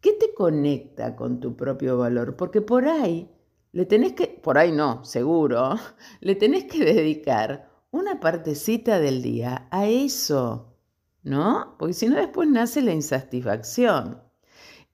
¿Qué 0.00 0.12
te 0.12 0.34
conecta 0.34 1.16
con 1.16 1.40
tu 1.40 1.56
propio 1.56 1.98
valor? 1.98 2.36
Porque 2.36 2.60
por 2.60 2.86
ahí 2.86 3.30
le 3.72 3.86
tenés 3.86 4.12
que, 4.12 4.26
por 4.26 4.58
ahí 4.58 4.72
no, 4.72 5.04
seguro, 5.04 5.74
le 6.20 6.34
tenés 6.34 6.64
que 6.64 6.84
dedicar 6.84 7.70
una 7.90 8.20
partecita 8.20 9.00
del 9.00 9.22
día 9.22 9.68
a 9.70 9.86
eso, 9.86 10.76
¿no? 11.22 11.76
Porque 11.78 11.94
si 11.94 12.08
no 12.08 12.16
después 12.16 12.48
nace 12.48 12.82
la 12.82 12.92
insatisfacción. 12.92 14.22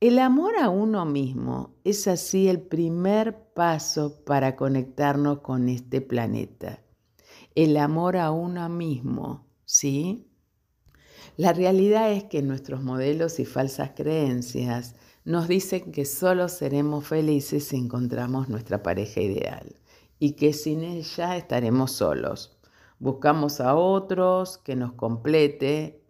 El 0.00 0.18
amor 0.18 0.56
a 0.58 0.68
uno 0.68 1.04
mismo 1.04 1.76
es 1.84 2.08
así 2.08 2.48
el 2.48 2.60
primer 2.60 3.52
paso 3.54 4.24
para 4.24 4.56
conectarnos 4.56 5.40
con 5.40 5.68
este 5.68 6.00
planeta. 6.00 6.82
El 7.54 7.76
amor 7.76 8.16
a 8.16 8.30
uno 8.30 8.68
mismo, 8.68 9.46
¿sí? 9.64 10.28
La 11.36 11.52
realidad 11.52 12.12
es 12.12 12.24
que 12.24 12.42
nuestros 12.42 12.82
modelos 12.82 13.40
y 13.40 13.44
falsas 13.44 13.92
creencias 13.94 14.94
nos 15.24 15.48
dicen 15.48 15.92
que 15.92 16.04
solo 16.04 16.48
seremos 16.48 17.06
felices 17.06 17.68
si 17.68 17.76
encontramos 17.76 18.48
nuestra 18.48 18.82
pareja 18.82 19.20
ideal 19.20 19.76
y 20.18 20.32
que 20.32 20.52
sin 20.52 20.82
ella 20.82 21.36
estaremos 21.36 21.92
solos. 21.92 22.58
Buscamos 22.98 23.60
a 23.60 23.74
otros 23.74 24.58
que 24.58 24.76
nos 24.76 24.92
complete 24.92 26.04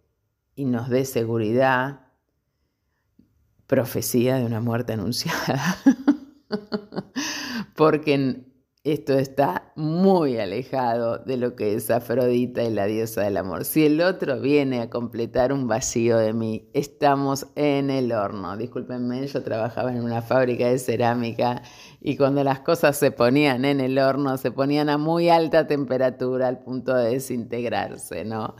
y 0.55 0.65
nos 0.65 0.89
dé 0.89 1.05
seguridad. 1.05 2.07
Profecía 3.67 4.37
de 4.37 4.45
una 4.45 4.61
muerte 4.61 4.93
anunciada. 4.93 5.77
Porque 7.75 8.52
esto 8.83 9.13
está 9.13 9.71
muy 9.77 10.37
alejado 10.39 11.19
de 11.19 11.37
lo 11.37 11.55
que 11.55 11.73
es 11.73 11.89
Afrodita 11.89 12.63
y 12.63 12.69
la 12.69 12.85
diosa 12.85 13.21
del 13.21 13.37
amor. 13.37 13.63
Si 13.63 13.85
el 13.85 14.01
otro 14.01 14.41
viene 14.41 14.81
a 14.81 14.89
completar 14.89 15.53
un 15.53 15.67
vacío 15.67 16.17
de 16.17 16.33
mí, 16.33 16.67
estamos 16.73 17.47
en 17.55 17.89
el 17.89 18.11
horno. 18.11 18.57
Discúlpenme, 18.57 19.25
yo 19.25 19.41
trabajaba 19.41 19.93
en 19.93 20.03
una 20.03 20.21
fábrica 20.21 20.67
de 20.67 20.77
cerámica 20.79 21.61
y 22.01 22.17
cuando 22.17 22.43
las 22.43 22.59
cosas 22.59 22.97
se 22.97 23.11
ponían 23.11 23.63
en 23.63 23.79
el 23.79 23.97
horno, 23.97 24.37
se 24.37 24.51
ponían 24.51 24.89
a 24.89 24.97
muy 24.97 25.29
alta 25.29 25.65
temperatura 25.65 26.49
al 26.49 26.59
punto 26.59 26.93
de 26.93 27.11
desintegrarse, 27.11 28.25
¿no? 28.25 28.55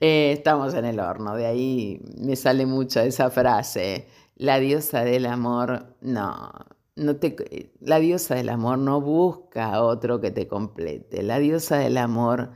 Eh, 0.00 0.32
estamos 0.32 0.74
en 0.74 0.84
el 0.84 0.98
horno, 0.98 1.36
de 1.36 1.46
ahí 1.46 2.00
me 2.18 2.34
sale 2.34 2.66
mucho 2.66 3.00
esa 3.00 3.30
frase. 3.30 4.08
La 4.34 4.58
diosa 4.58 5.04
del 5.04 5.26
amor, 5.26 5.94
no, 6.00 6.50
la 7.80 7.98
diosa 7.98 8.34
del 8.34 8.48
amor 8.48 8.78
no 8.78 9.00
busca 9.00 9.72
a 9.72 9.82
otro 9.82 10.20
que 10.20 10.30
te 10.30 10.46
complete. 10.46 11.22
La 11.22 11.38
diosa 11.38 11.78
del 11.78 11.96
amor 11.96 12.50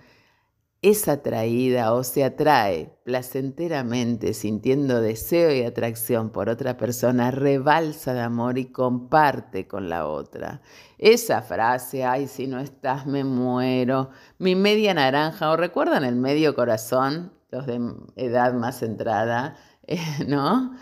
es 0.84 1.08
atraída 1.08 1.94
o 1.94 2.04
se 2.04 2.24
atrae 2.24 2.94
placenteramente 3.04 4.34
sintiendo 4.34 5.00
deseo 5.00 5.50
y 5.50 5.62
atracción 5.62 6.28
por 6.28 6.50
otra 6.50 6.76
persona, 6.76 7.30
rebalsa 7.30 8.12
de 8.12 8.20
amor 8.20 8.58
y 8.58 8.66
comparte 8.66 9.66
con 9.66 9.88
la 9.88 10.06
otra. 10.06 10.60
Esa 10.98 11.40
frase, 11.40 12.04
ay, 12.04 12.26
si 12.26 12.46
no 12.46 12.60
estás 12.60 13.06
me 13.06 13.24
muero, 13.24 14.10
mi 14.38 14.56
media 14.56 14.92
naranja, 14.92 15.50
o 15.52 15.56
recuerdan 15.56 16.04
el 16.04 16.16
medio 16.16 16.54
corazón, 16.54 17.32
los 17.50 17.66
de 17.66 17.80
edad 18.16 18.52
más 18.52 18.82
entrada, 18.82 19.56
¿no? 20.28 20.74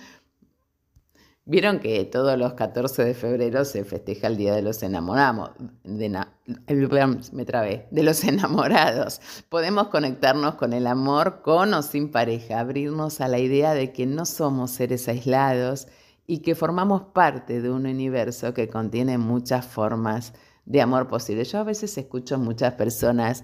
Vieron 1.44 1.81
que 1.81 2.05
todos 2.05 2.38
los 2.38 2.52
14 2.52 3.05
de 3.05 3.14
febrero 3.14 3.64
se 3.64 3.83
festeja 3.85 4.28
el 4.28 4.37
Día 4.37 4.55
de 4.55 4.62
los 4.62 4.81
Enamorados, 4.85 5.50
me 5.85 7.44
trabé, 7.44 7.88
de 7.90 8.02
los 8.05 8.22
enamorados. 8.28 9.20
Podemos 9.48 9.88
conectarnos 9.88 10.55
con 10.55 10.72
el 10.72 10.87
amor 10.87 11.42
con 11.42 11.74
o 11.74 11.83
sin 11.83 12.12
pareja, 12.12 12.61
abrirnos 12.61 13.20
a 13.20 13.26
la 13.26 13.40
idea 13.40 13.74
de 13.74 13.92
que 13.92 14.07
no 14.07 14.24
somos 14.24 14.70
seres 14.70 15.09
aislados 15.09 15.88
y 16.28 16.38
que 16.38 16.55
formamos 16.55 17.02
parte 17.12 17.61
de 17.61 17.70
un 17.70 17.87
universo 17.87 18.55
que 18.55 18.68
contiene 18.68 19.18
muchas 19.18 19.66
formas 19.66 20.35
de 20.64 20.81
amor 20.81 21.09
posible. 21.09 21.42
Yo 21.42 21.59
a 21.59 21.64
veces 21.64 21.98
escucho 21.98 22.38
muchas 22.38 22.74
personas 22.74 23.42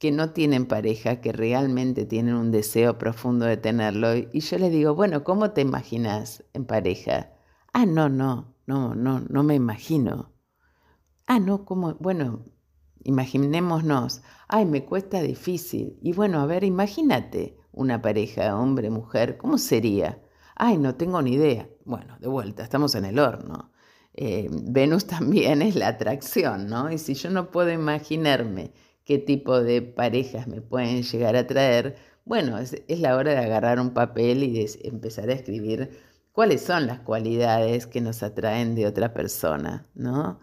que 0.00 0.10
no 0.10 0.30
tienen 0.30 0.66
pareja, 0.66 1.20
que 1.20 1.30
realmente 1.30 2.06
tienen 2.06 2.34
un 2.34 2.50
deseo 2.50 2.98
profundo 2.98 3.46
de 3.46 3.56
tenerlo, 3.56 4.16
y 4.16 4.40
yo 4.40 4.58
les 4.58 4.72
digo, 4.72 4.96
bueno, 4.96 5.22
¿cómo 5.22 5.52
te 5.52 5.60
imaginas 5.60 6.42
en 6.52 6.64
pareja? 6.64 7.35
Ah, 7.78 7.84
no, 7.84 8.08
no, 8.08 8.54
no, 8.66 8.94
no, 8.94 9.20
no 9.28 9.42
me 9.42 9.54
imagino. 9.54 10.32
Ah, 11.26 11.38
no, 11.38 11.66
¿cómo? 11.66 11.94
Bueno, 11.96 12.42
imaginémonos. 13.04 14.22
Ay, 14.48 14.64
me 14.64 14.86
cuesta 14.86 15.20
difícil. 15.20 15.98
Y 16.00 16.14
bueno, 16.14 16.40
a 16.40 16.46
ver, 16.46 16.64
imagínate 16.64 17.58
una 17.72 18.00
pareja, 18.00 18.58
hombre, 18.58 18.88
mujer, 18.88 19.36
¿cómo 19.36 19.58
sería? 19.58 20.22
Ay, 20.54 20.78
no 20.78 20.94
tengo 20.94 21.20
ni 21.20 21.34
idea. 21.34 21.68
Bueno, 21.84 22.16
de 22.18 22.28
vuelta, 22.28 22.62
estamos 22.62 22.94
en 22.94 23.04
el 23.04 23.18
horno. 23.18 23.72
Eh, 24.14 24.48
Venus 24.50 25.06
también 25.18 25.60
es 25.60 25.76
la 25.76 25.88
atracción, 25.88 26.68
¿no? 26.68 26.90
Y 26.90 26.96
si 26.96 27.12
yo 27.12 27.28
no 27.28 27.50
puedo 27.50 27.70
imaginarme 27.72 28.72
qué 29.04 29.18
tipo 29.18 29.60
de 29.60 29.82
parejas 29.82 30.46
me 30.48 30.62
pueden 30.62 31.02
llegar 31.02 31.36
a 31.36 31.46
traer, 31.46 31.96
bueno, 32.24 32.56
es, 32.56 32.82
es 32.88 33.00
la 33.00 33.16
hora 33.16 33.32
de 33.32 33.38
agarrar 33.38 33.80
un 33.80 33.90
papel 33.92 34.44
y 34.44 34.52
de 34.54 34.70
empezar 34.84 35.28
a 35.28 35.34
escribir 35.34 35.90
cuáles 36.36 36.60
son 36.60 36.86
las 36.86 37.00
cualidades 37.00 37.86
que 37.86 38.02
nos 38.02 38.22
atraen 38.22 38.74
de 38.74 38.86
otra 38.86 39.14
persona, 39.14 39.86
¿no? 39.94 40.38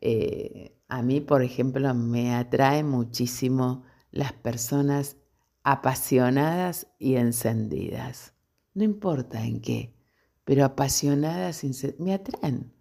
Eh, 0.00 0.76
a 0.88 1.00
mí, 1.02 1.20
por 1.20 1.44
ejemplo, 1.44 1.94
me 1.94 2.34
atrae 2.34 2.82
muchísimo 2.82 3.84
las 4.10 4.32
personas 4.32 5.16
apasionadas 5.62 6.88
y 6.98 7.14
encendidas. 7.14 8.34
No 8.74 8.82
importa 8.82 9.44
en 9.44 9.60
qué, 9.60 9.94
pero 10.42 10.64
apasionadas 10.64 11.64
me 12.00 12.14
atraen. 12.14 12.74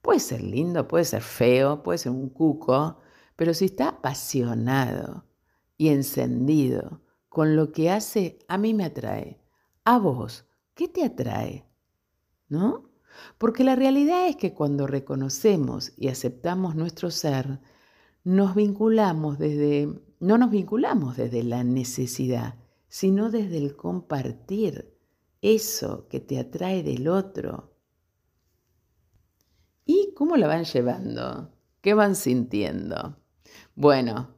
Puede 0.00 0.20
ser 0.20 0.40
lindo, 0.40 0.86
puede 0.86 1.06
ser 1.06 1.22
feo, 1.22 1.82
puede 1.82 1.98
ser 1.98 2.12
un 2.12 2.28
cuco, 2.28 3.00
pero 3.34 3.52
si 3.54 3.64
está 3.64 3.88
apasionado 3.88 5.26
y 5.76 5.88
encendido, 5.88 7.02
con 7.28 7.56
lo 7.56 7.72
que 7.72 7.90
hace, 7.90 8.38
a 8.46 8.56
mí 8.56 8.72
me 8.72 8.84
atrae. 8.84 9.40
A 9.84 9.98
vos, 9.98 10.46
¿qué 10.74 10.86
te 10.86 11.04
atrae? 11.04 11.73
¿No? 12.54 12.84
Porque 13.36 13.64
la 13.64 13.74
realidad 13.74 14.28
es 14.28 14.36
que 14.36 14.54
cuando 14.54 14.86
reconocemos 14.86 15.92
y 15.96 16.08
aceptamos 16.08 16.76
nuestro 16.76 17.10
ser, 17.10 17.58
nos 18.22 18.54
vinculamos 18.54 19.38
desde, 19.38 19.88
no 20.20 20.38
nos 20.38 20.50
vinculamos 20.50 21.16
desde 21.16 21.42
la 21.42 21.64
necesidad, 21.64 22.54
sino 22.88 23.30
desde 23.30 23.58
el 23.58 23.74
compartir 23.74 24.96
eso 25.42 26.06
que 26.08 26.20
te 26.20 26.38
atrae 26.38 26.84
del 26.84 27.08
otro. 27.08 27.74
¿Y 29.84 30.14
cómo 30.14 30.36
la 30.36 30.46
van 30.46 30.64
llevando? 30.64 31.50
¿Qué 31.80 31.92
van 31.92 32.14
sintiendo? 32.14 33.16
Bueno, 33.74 34.33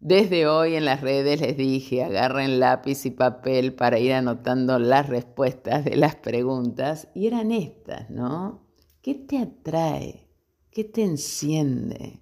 desde 0.00 0.46
hoy 0.46 0.74
en 0.74 0.84
las 0.84 1.00
redes 1.00 1.40
les 1.40 1.56
dije, 1.56 2.04
agarren 2.04 2.60
lápiz 2.60 3.06
y 3.06 3.10
papel 3.10 3.74
para 3.74 3.98
ir 3.98 4.12
anotando 4.12 4.78
las 4.78 5.08
respuestas 5.08 5.84
de 5.84 5.96
las 5.96 6.16
preguntas 6.16 7.08
y 7.14 7.26
eran 7.26 7.50
estas, 7.50 8.10
¿no? 8.10 8.66
¿Qué 9.02 9.14
te 9.14 9.38
atrae? 9.38 10.28
¿Qué 10.70 10.84
te 10.84 11.02
enciende? 11.02 12.20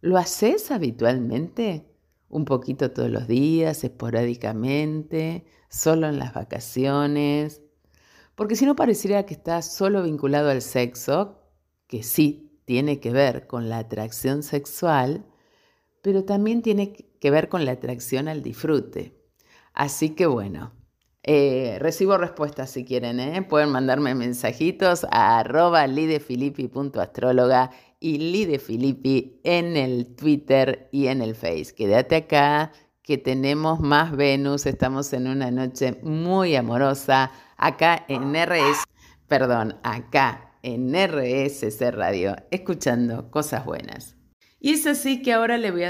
¿Lo 0.00 0.18
haces 0.18 0.70
habitualmente? 0.70 1.86
Un 2.28 2.44
poquito 2.44 2.90
todos 2.90 3.10
los 3.10 3.28
días, 3.28 3.84
esporádicamente, 3.84 5.46
solo 5.68 6.08
en 6.08 6.18
las 6.18 6.34
vacaciones. 6.34 7.62
Porque 8.34 8.56
si 8.56 8.66
no 8.66 8.74
pareciera 8.76 9.24
que 9.24 9.34
estás 9.34 9.72
solo 9.72 10.02
vinculado 10.02 10.50
al 10.50 10.62
sexo, 10.62 11.38
que 11.86 12.02
sí 12.02 12.60
tiene 12.64 12.98
que 12.98 13.12
ver 13.12 13.46
con 13.46 13.68
la 13.68 13.78
atracción 13.78 14.42
sexual, 14.42 15.24
pero 16.06 16.22
también 16.22 16.62
tiene 16.62 16.92
que 16.92 17.30
ver 17.32 17.48
con 17.48 17.64
la 17.64 17.72
atracción 17.72 18.28
al 18.28 18.40
disfrute. 18.40 19.20
Así 19.74 20.10
que 20.10 20.26
bueno, 20.26 20.72
eh, 21.24 21.78
recibo 21.80 22.16
respuestas 22.16 22.70
si 22.70 22.84
quieren, 22.84 23.18
¿eh? 23.18 23.42
pueden 23.42 23.70
mandarme 23.70 24.14
mensajitos 24.14 25.02
a 25.10 25.40
arroba 25.40 25.84
lidefilippi.astróloga 25.88 27.72
y 27.98 28.18
lidefilippi 28.18 29.40
en 29.42 29.76
el 29.76 30.14
Twitter 30.14 30.88
y 30.92 31.08
en 31.08 31.22
el 31.22 31.34
Face. 31.34 31.74
Quédate 31.76 32.14
acá 32.14 32.70
que 33.02 33.18
tenemos 33.18 33.80
más 33.80 34.16
Venus, 34.16 34.64
estamos 34.66 35.12
en 35.12 35.26
una 35.26 35.50
noche 35.50 35.98
muy 36.04 36.54
amorosa 36.54 37.32
acá 37.56 38.04
en 38.06 38.32
RS, 38.32 38.84
perdón, 39.26 39.74
acá 39.82 40.52
en 40.62 40.94
RSC 40.94 41.90
Radio, 41.90 42.36
escuchando 42.52 43.28
cosas 43.32 43.64
buenas. 43.64 44.15
Y 44.66 44.72
es 44.72 44.84
así 44.88 45.22
que 45.22 45.32
ahora 45.32 45.58
les 45.58 45.70
voy, 45.70 45.84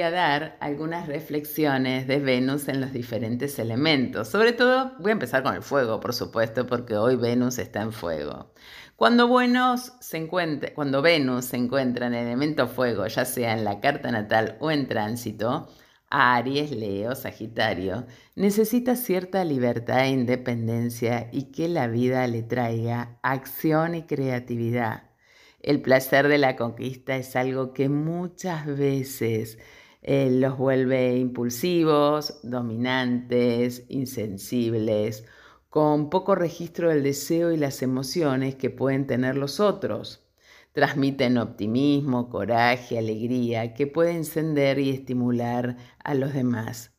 a 0.00 0.10
dar, 0.12 0.56
algunas 0.60 1.08
reflexiones 1.08 2.06
de 2.06 2.20
Venus 2.20 2.68
en 2.68 2.80
los 2.80 2.92
diferentes 2.92 3.58
elementos. 3.58 4.28
Sobre 4.28 4.52
todo 4.52 4.92
voy 5.00 5.10
a 5.10 5.14
empezar 5.14 5.42
con 5.42 5.56
el 5.56 5.62
fuego, 5.62 5.98
por 5.98 6.14
supuesto, 6.14 6.68
porque 6.68 6.96
hoy 6.96 7.16
Venus 7.16 7.58
está 7.58 7.82
en 7.82 7.90
fuego. 7.90 8.52
Cuando, 8.94 9.28
cuando 9.28 11.02
Venus 11.02 11.46
se 11.46 11.56
encuentra 11.56 12.06
en 12.06 12.14
el 12.14 12.26
elemento 12.26 12.68
fuego, 12.68 13.08
ya 13.08 13.24
sea 13.24 13.54
en 13.54 13.64
la 13.64 13.80
carta 13.80 14.12
natal 14.12 14.56
o 14.60 14.70
en 14.70 14.86
tránsito, 14.86 15.68
Aries, 16.08 16.70
Leo, 16.70 17.16
Sagitario, 17.16 18.06
necesita 18.36 18.94
cierta 18.94 19.42
libertad 19.42 20.04
e 20.04 20.10
independencia 20.10 21.28
y 21.32 21.50
que 21.50 21.66
la 21.66 21.88
vida 21.88 22.24
le 22.28 22.44
traiga 22.44 23.18
acción 23.22 23.96
y 23.96 24.04
creatividad 24.04 25.15
el 25.66 25.82
placer 25.82 26.28
de 26.28 26.38
la 26.38 26.54
conquista 26.54 27.16
es 27.16 27.34
algo 27.34 27.72
que 27.72 27.88
muchas 27.88 28.66
veces 28.66 29.58
eh, 30.00 30.30
los 30.30 30.56
vuelve 30.56 31.18
impulsivos, 31.18 32.38
dominantes, 32.44 33.84
insensibles, 33.88 35.24
con 35.68 36.08
poco 36.08 36.36
registro 36.36 36.90
del 36.90 37.02
deseo 37.02 37.50
y 37.50 37.56
las 37.56 37.82
emociones 37.82 38.54
que 38.54 38.70
pueden 38.70 39.08
tener 39.08 39.36
los 39.36 39.58
otros. 39.58 40.24
Transmiten 40.72 41.36
optimismo, 41.36 42.28
coraje, 42.28 42.96
alegría, 42.96 43.74
que 43.74 43.88
puede 43.88 44.12
encender 44.12 44.78
y 44.78 44.90
estimular 44.90 45.76
a 46.04 46.14
los 46.14 46.32
demás. 46.32 46.92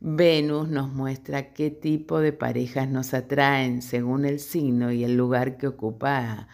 Venus 0.00 0.68
nos 0.68 0.92
muestra 0.92 1.52
qué 1.52 1.70
tipo 1.70 2.18
de 2.18 2.32
parejas 2.32 2.88
nos 2.88 3.14
atraen 3.14 3.80
según 3.80 4.24
el 4.24 4.40
signo 4.40 4.90
y 4.90 5.04
el 5.04 5.16
lugar 5.16 5.56
que 5.56 5.68
ocupa 5.68 6.48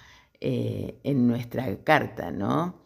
eh, 0.46 1.00
en 1.04 1.26
nuestra 1.26 1.74
carta, 1.85 2.30
¿no? 2.30 2.85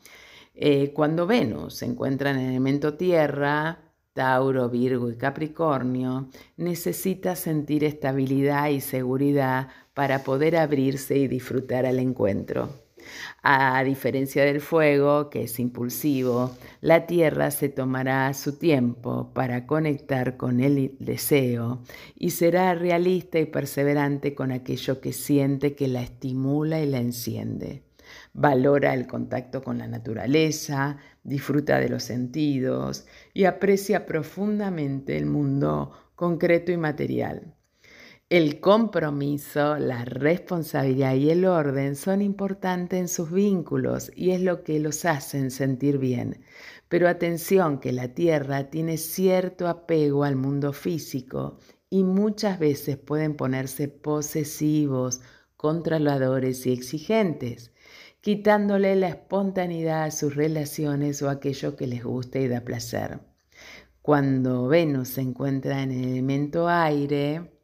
Eh, 0.55 0.93
cuando 0.93 1.27
Venus 1.27 1.75
se 1.75 1.87
encuentra 1.87 2.31
en 2.31 2.39
el 2.39 2.51
elemento 2.51 2.95
tierra, 2.95 3.81
Tauro, 4.13 4.69
Virgo 4.71 5.11
y 5.11 5.17
Capricornio, 5.17 6.29
necesita 6.57 7.35
sentir 7.35 7.83
estabilidad 7.83 8.69
y 8.69 8.81
seguridad 8.81 9.71
para 9.93 10.23
poder 10.23 10.57
abrirse 10.57 11.19
y 11.19 11.27
disfrutar 11.27 11.85
al 11.85 11.99
encuentro. 11.99 12.88
A 13.43 13.83
diferencia 13.85 14.45
del 14.45 14.61
fuego, 14.61 15.31
que 15.31 15.45
es 15.45 15.59
impulsivo, 15.59 16.57
la 16.81 17.07
tierra 17.07 17.51
se 17.51 17.69
tomará 17.69 18.33
su 18.35 18.59
tiempo 18.59 19.33
para 19.35 19.67
conectar 19.67 20.37
con 20.37 20.61
el 20.61 20.97
deseo 20.99 21.83
y 22.17 22.31
será 22.31 22.75
realista 22.75 23.39
y 23.39 23.47
perseverante 23.47 24.35
con 24.35 24.53
aquello 24.53 25.01
que 25.01 25.13
siente 25.13 25.75
que 25.75 25.89
la 25.89 26.03
estimula 26.03 26.81
y 26.81 26.87
la 26.87 26.99
enciende. 26.99 27.83
Valora 28.33 28.95
el 28.95 29.07
contacto 29.07 29.63
con 29.63 29.79
la 29.79 29.87
naturaleza, 29.87 30.97
disfruta 31.23 31.79
de 31.79 31.89
los 31.89 32.05
sentidos 32.05 33.07
y 33.35 33.45
aprecia 33.45 34.07
profundamente 34.07 35.17
el 35.17 35.27
mundo 35.27 35.93
concreto 36.15 36.73
y 36.73 36.77
material. 36.77 37.55
El 38.31 38.61
compromiso, 38.61 39.79
la 39.79 40.05
responsabilidad 40.05 41.15
y 41.15 41.31
el 41.31 41.47
orden 41.47 41.97
son 41.97 42.21
importantes 42.21 43.01
en 43.01 43.09
sus 43.09 43.33
vínculos 43.33 44.13
y 44.15 44.33
es 44.33 44.43
lo 44.43 44.65
que 44.65 44.79
los 44.81 45.07
hacen 45.07 45.51
sentir 45.51 45.97
bien. 45.97 46.43
Pero 46.91 47.09
atención 47.09 47.81
que 47.81 47.91
la 47.91 48.09
Tierra 48.09 48.69
tiene 48.69 48.99
cierto 48.99 49.67
apego 49.67 50.25
al 50.25 50.37
mundo 50.37 50.75
físico 50.75 51.57
y 51.89 52.05
muchas 52.05 52.59
veces 52.59 52.99
pueden 52.99 53.35
ponerse 53.35 53.89
posesivos, 53.89 55.23
controladores 55.57 56.67
y 56.67 56.75
exigentes, 56.75 57.73
quitándole 58.21 58.95
la 58.97 59.09
espontaneidad 59.09 60.03
a 60.03 60.11
sus 60.11 60.37
relaciones 60.37 61.23
o 61.23 61.31
aquello 61.31 61.77
que 61.77 61.87
les 61.87 62.05
gusta 62.05 62.39
y 62.41 62.49
da 62.49 62.61
placer. 62.61 63.21
Cuando 64.03 64.69
Venus 64.69 65.09
se 65.09 65.23
encuentra 65.23 65.83
en 65.83 65.93
el 65.93 66.09
elemento 66.09 66.69
aire, 66.69 67.58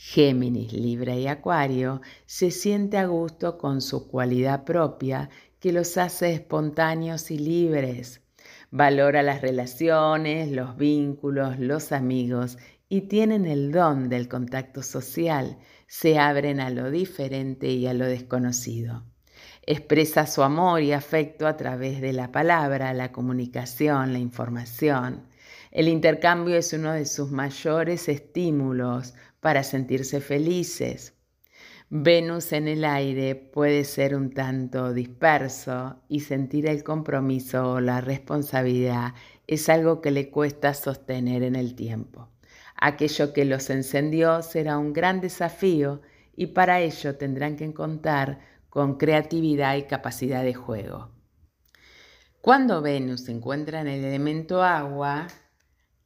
Géminis, 0.00 0.72
Libra 0.72 1.16
y 1.16 1.26
Acuario 1.26 2.02
se 2.24 2.52
siente 2.52 2.98
a 2.98 3.06
gusto 3.06 3.58
con 3.58 3.82
su 3.82 4.06
cualidad 4.06 4.62
propia 4.62 5.28
que 5.58 5.72
los 5.72 5.96
hace 5.96 6.32
espontáneos 6.32 7.32
y 7.32 7.38
libres. 7.38 8.22
Valora 8.70 9.24
las 9.24 9.42
relaciones, 9.42 10.52
los 10.52 10.76
vínculos, 10.76 11.58
los 11.58 11.90
amigos 11.90 12.58
y 12.88 13.08
tienen 13.08 13.44
el 13.44 13.72
don 13.72 14.08
del 14.08 14.28
contacto 14.28 14.84
social. 14.84 15.58
Se 15.88 16.16
abren 16.16 16.60
a 16.60 16.70
lo 16.70 16.92
diferente 16.92 17.66
y 17.66 17.88
a 17.88 17.92
lo 17.92 18.06
desconocido. 18.06 19.02
Expresa 19.66 20.28
su 20.28 20.44
amor 20.44 20.80
y 20.80 20.92
afecto 20.92 21.48
a 21.48 21.56
través 21.56 22.00
de 22.00 22.12
la 22.12 22.30
palabra, 22.30 22.94
la 22.94 23.10
comunicación, 23.10 24.12
la 24.12 24.20
información. 24.20 25.26
El 25.70 25.88
intercambio 25.88 26.56
es 26.56 26.72
uno 26.72 26.92
de 26.92 27.04
sus 27.04 27.30
mayores 27.30 28.08
estímulos 28.08 29.14
para 29.40 29.62
sentirse 29.62 30.20
felices. 30.20 31.14
Venus 31.90 32.52
en 32.52 32.68
el 32.68 32.84
aire 32.84 33.34
puede 33.34 33.84
ser 33.84 34.14
un 34.14 34.30
tanto 34.30 34.92
disperso 34.92 36.02
y 36.08 36.20
sentir 36.20 36.66
el 36.66 36.84
compromiso 36.84 37.72
o 37.72 37.80
la 37.80 38.02
responsabilidad 38.02 39.14
es 39.46 39.70
algo 39.70 40.02
que 40.02 40.10
le 40.10 40.30
cuesta 40.30 40.74
sostener 40.74 41.42
en 41.42 41.56
el 41.56 41.74
tiempo. 41.74 42.28
Aquello 42.76 43.32
que 43.32 43.46
los 43.46 43.70
encendió 43.70 44.42
será 44.42 44.76
un 44.76 44.92
gran 44.92 45.20
desafío 45.20 46.02
y 46.36 46.48
para 46.48 46.80
ello 46.80 47.16
tendrán 47.16 47.56
que 47.56 47.72
contar 47.72 48.40
con 48.68 48.98
creatividad 48.98 49.76
y 49.76 49.84
capacidad 49.84 50.44
de 50.44 50.54
juego. 50.54 51.10
Cuando 52.40 52.82
Venus 52.82 53.24
se 53.24 53.32
encuentra 53.32 53.80
en 53.80 53.88
el 53.88 54.04
elemento 54.04 54.62
agua, 54.62 55.26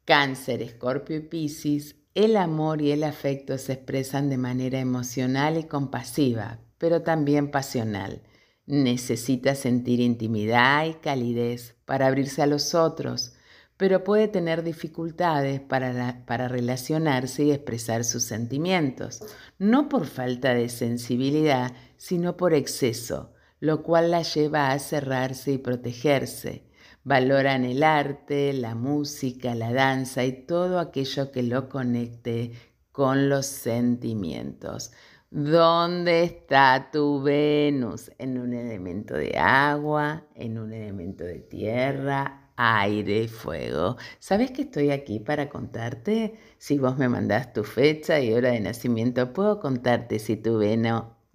Cáncer, 0.05 0.61
Escorpio 0.61 1.17
y 1.17 1.21
Piscis, 1.21 1.95
el 2.15 2.37
amor 2.37 2.81
y 2.81 2.91
el 2.91 3.03
afecto 3.03 3.57
se 3.57 3.73
expresan 3.73 4.29
de 4.29 4.37
manera 4.37 4.79
emocional 4.79 5.57
y 5.57 5.63
compasiva, 5.63 6.59
pero 6.77 7.01
también 7.01 7.49
pasional. 7.49 8.21
Necesita 8.65 9.55
sentir 9.55 9.99
intimidad 9.99 10.85
y 10.85 10.93
calidez 10.93 11.75
para 11.85 12.07
abrirse 12.07 12.41
a 12.41 12.47
los 12.47 12.75
otros, 12.75 13.33
pero 13.77 14.03
puede 14.03 14.27
tener 14.27 14.63
dificultades 14.63 15.59
para, 15.59 16.23
para, 16.25 16.47
relacionarse 16.47 17.45
y 17.45 17.51
expresar 17.51 18.03
sus 18.03 18.23
sentimientos, 18.23 19.21
no 19.57 19.89
por 19.89 20.05
falta 20.05 20.53
de 20.53 20.69
sensibilidad, 20.69 21.73
sino 21.97 22.37
por 22.37 22.53
exceso, 22.53 23.33
lo 23.59 23.81
cual 23.81 24.11
la 24.11 24.21
lleva 24.21 24.71
a 24.71 24.79
cerrarse 24.79 25.53
y 25.53 25.57
protegerse. 25.57 26.63
Valoran 27.03 27.65
el 27.65 27.83
arte, 27.83 28.53
la 28.53 28.75
música, 28.75 29.55
la 29.55 29.73
danza 29.73 30.23
y 30.23 30.45
todo 30.45 30.79
aquello 30.79 31.31
que 31.31 31.43
lo 31.43 31.67
conecte 31.67 32.51
con 32.91 33.29
los 33.29 33.45
sentimientos. 33.45 34.91
¿Dónde 35.29 36.23
está 36.23 36.89
tu 36.91 37.21
Venus? 37.21 38.11
¿En 38.19 38.37
un 38.37 38.53
elemento 38.53 39.15
de 39.15 39.37
agua? 39.37 40.27
¿En 40.35 40.57
un 40.57 40.71
elemento 40.71 41.23
de 41.23 41.39
tierra? 41.39 42.39
aire 42.55 43.23
y 43.23 43.27
fuego. 43.27 43.97
¿Sabes 44.19 44.51
que 44.51 44.63
estoy 44.63 44.91
aquí 44.91 45.19
para 45.19 45.49
contarte? 45.49 46.35
Si 46.57 46.77
vos 46.77 46.97
me 46.97 47.09
mandás 47.09 47.53
tu 47.53 47.63
fecha 47.63 48.19
y 48.19 48.33
hora 48.33 48.51
de 48.51 48.59
nacimiento, 48.59 49.33
puedo 49.33 49.59
contarte 49.59 50.19
si 50.19 50.37
tu, 50.37 50.59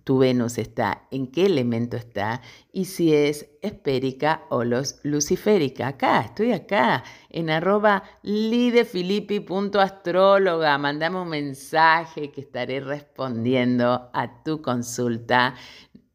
tu 0.09 0.17
Venus 0.17 0.57
está, 0.57 1.07
en 1.11 1.27
qué 1.27 1.45
elemento 1.45 1.99
está 1.99 2.41
y 2.73 2.87
si 2.87 3.15
es 3.15 3.51
espérica 3.61 4.45
o 4.49 4.65
los 4.65 5.01
luciférica. 5.03 5.89
Acá, 5.89 6.23
estoy 6.23 6.53
acá, 6.53 7.05
en 7.29 7.51
arroba 7.51 8.05
lidefilippi.astróloga. 8.23 10.79
Mandame 10.79 11.21
un 11.21 11.29
mensaje 11.29 12.33
que 12.33 12.41
estaré 12.41 12.81
respondiendo 12.81 14.09
a 14.15 14.43
tu 14.45 14.63
consulta 14.63 15.55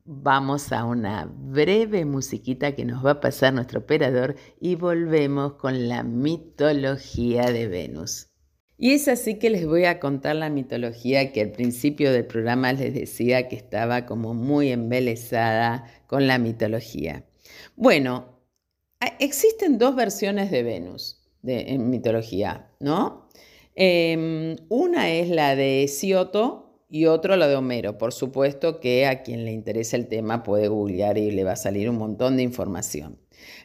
Vamos 0.05 0.73
a 0.73 0.85
una 0.85 1.31
breve 1.31 2.03
musiquita 2.03 2.75
que 2.75 2.85
nos 2.85 3.05
va 3.05 3.11
a 3.11 3.21
pasar 3.21 3.53
nuestro 3.53 3.81
operador 3.81 4.35
y 4.59 4.73
volvemos 4.75 5.53
con 5.53 5.87
la 5.87 6.01
mitología 6.01 7.51
de 7.51 7.67
Venus. 7.67 8.32
Y 8.77 8.91
es 8.91 9.07
así 9.07 9.35
que 9.35 9.49
les 9.49 9.65
voy 9.65 9.85
a 9.85 9.99
contar 9.99 10.35
la 10.35 10.49
mitología 10.49 11.31
que 11.31 11.41
al 11.41 11.51
principio 11.51 12.11
del 12.11 12.25
programa 12.25 12.73
les 12.73 12.93
decía 12.93 13.47
que 13.47 13.55
estaba 13.55 14.05
como 14.05 14.33
muy 14.33 14.71
embelesada 14.71 15.85
con 16.07 16.27
la 16.27 16.37
mitología. 16.39 17.23
Bueno, 17.75 18.39
existen 19.19 19.77
dos 19.77 19.95
versiones 19.95 20.51
de 20.51 20.63
Venus 20.63 21.21
en 21.43 21.89
mitología, 21.89 22.71
¿no? 22.79 23.27
Em, 23.75 24.55
una 24.69 25.09
es 25.09 25.29
la 25.29 25.55
de 25.55 25.87
Sioto, 25.87 26.63
y 26.93 27.07
otro 27.07 27.35
lo 27.37 27.47
de 27.47 27.55
Homero. 27.55 27.97
Por 27.97 28.13
supuesto 28.13 28.79
que 28.79 29.07
a 29.07 29.23
quien 29.23 29.45
le 29.45 29.51
interesa 29.51 29.97
el 29.97 30.07
tema 30.07 30.43
puede 30.43 30.67
googlear 30.67 31.17
y 31.17 31.31
le 31.31 31.43
va 31.43 31.53
a 31.53 31.55
salir 31.55 31.89
un 31.89 31.97
montón 31.97 32.37
de 32.37 32.43
información. 32.43 33.17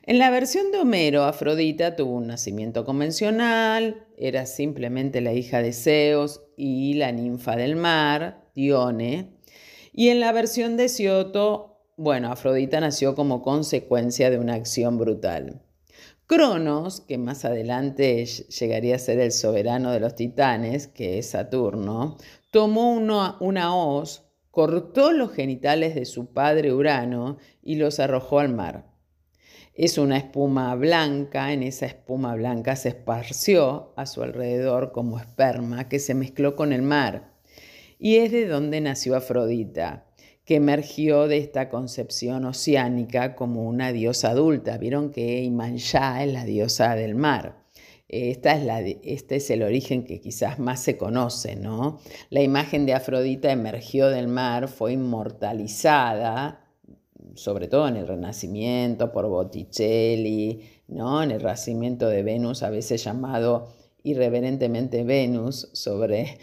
En 0.03 0.19
la 0.19 0.31
versión 0.31 0.71
de 0.73 0.79
Homero, 0.79 1.25
Afrodita 1.25 1.97
tuvo 1.97 2.13
un 2.13 2.27
nacimiento 2.27 2.85
convencional, 2.85 4.07
era 4.17 4.47
simplemente 4.47 5.21
la 5.21 5.33
hija 5.33 5.63
de 5.63 5.73
Zeus 5.73 6.41
y 6.57 6.95
la 6.95 7.13
ninfa 7.13 7.57
del 7.57 7.77
mar, 7.77 8.51
Dione. 8.55 9.31
Y 9.93 10.09
en 10.09 10.21
la 10.21 10.33
versión 10.33 10.77
de 10.77 10.89
Sioto, 10.89 11.83
bueno, 11.97 12.31
Afrodita 12.31 12.81
nació 12.81 13.15
como 13.15 13.43
consecuencia 13.43 14.31
de 14.31 14.39
una 14.39 14.55
acción 14.55 14.99
brutal. 14.99 15.63
Cronos, 16.29 17.01
que 17.01 17.17
más 17.17 17.47
adelante 17.47 18.23
llegaría 18.27 18.97
a 18.97 18.99
ser 18.99 19.19
el 19.19 19.33
soberano 19.33 19.93
de 19.93 20.01
los 20.01 20.15
titanes, 20.15 20.87
que 20.87 21.19
es 21.19 21.31
Saturno, 21.31 22.19
tomó 22.51 22.93
una, 22.93 23.75
hoz, 23.75 24.25
cortó 24.51 25.13
los 25.13 25.33
genitales 25.33 25.95
de 25.95 26.05
su 26.05 26.27
padre 26.27 26.75
Urano 26.75 27.39
y 27.63 27.77
los 27.77 27.99
arrojó 27.99 28.41
al 28.41 28.51
mar. 28.51 28.88
Es 29.79 29.97
una 29.97 30.17
espuma 30.17 30.75
blanca, 30.75 31.53
en 31.53 31.63
esa 31.63 31.87
espuma 31.87 32.35
blanca 32.35 32.75
se 32.75 32.89
esparció 32.89 33.93
a 33.95 34.07
su 34.07 34.25
alrededor 34.25 34.91
como 34.91 35.21
esperma 35.21 35.89
que 35.89 36.01
se 36.01 36.15
mezcló 36.15 36.57
con 36.57 36.73
el 36.73 36.83
mar. 36.83 37.31
Y 37.97 38.17
es 38.17 38.33
de 38.33 38.49
donde 38.49 38.81
nació 38.81 39.15
Afrodita, 39.15 40.05
que 40.45 40.57
emergió 40.57 41.29
de 41.29 41.39
esta 41.39 41.69
concepción 41.69 42.45
oceánica 42.45 43.37
como 43.37 43.69
una 43.69 43.93
diosa 43.93 44.31
adulta. 44.31 44.79
Vieron 44.79 45.13
que 45.13 45.45
Imanjá 45.45 46.25
es 46.25 46.33
la 46.33 46.45
diosa 46.45 46.97
del 46.97 47.15
mar. 47.15 47.65
Esta 48.09 48.57
es 48.57 48.65
la, 48.65 48.81
este 48.81 49.37
es 49.37 49.49
el 49.49 49.63
origen 49.63 50.05
que 50.05 50.21
quizás 50.21 50.59
más 50.59 50.83
se 50.83 50.97
conoce, 50.97 51.55
¿no? 51.55 52.01
La 52.31 52.43
imagen 52.43 52.85
de 52.85 52.95
Afrodita 52.95 53.53
emergió 53.53 54.09
del 54.09 54.27
mar, 54.27 54.67
fue 54.67 54.95
inmortalizada, 54.95 56.68
sobre 57.39 57.69
todo 57.69 57.89
en 57.89 57.97
el 57.97 58.07
Renacimiento 58.07 59.13
por 59.13 59.29
Botticelli, 59.29 60.63
¿no? 60.89 61.23
En 61.23 61.31
el 61.31 61.41
Renacimiento 61.41 62.09
de 62.09 62.23
Venus, 62.23 62.63
a 62.63 62.71
veces 62.71 63.05
llamado 63.05 63.69
irreverentemente 64.03 65.05
Venus, 65.05 65.71
sobre 65.73 66.39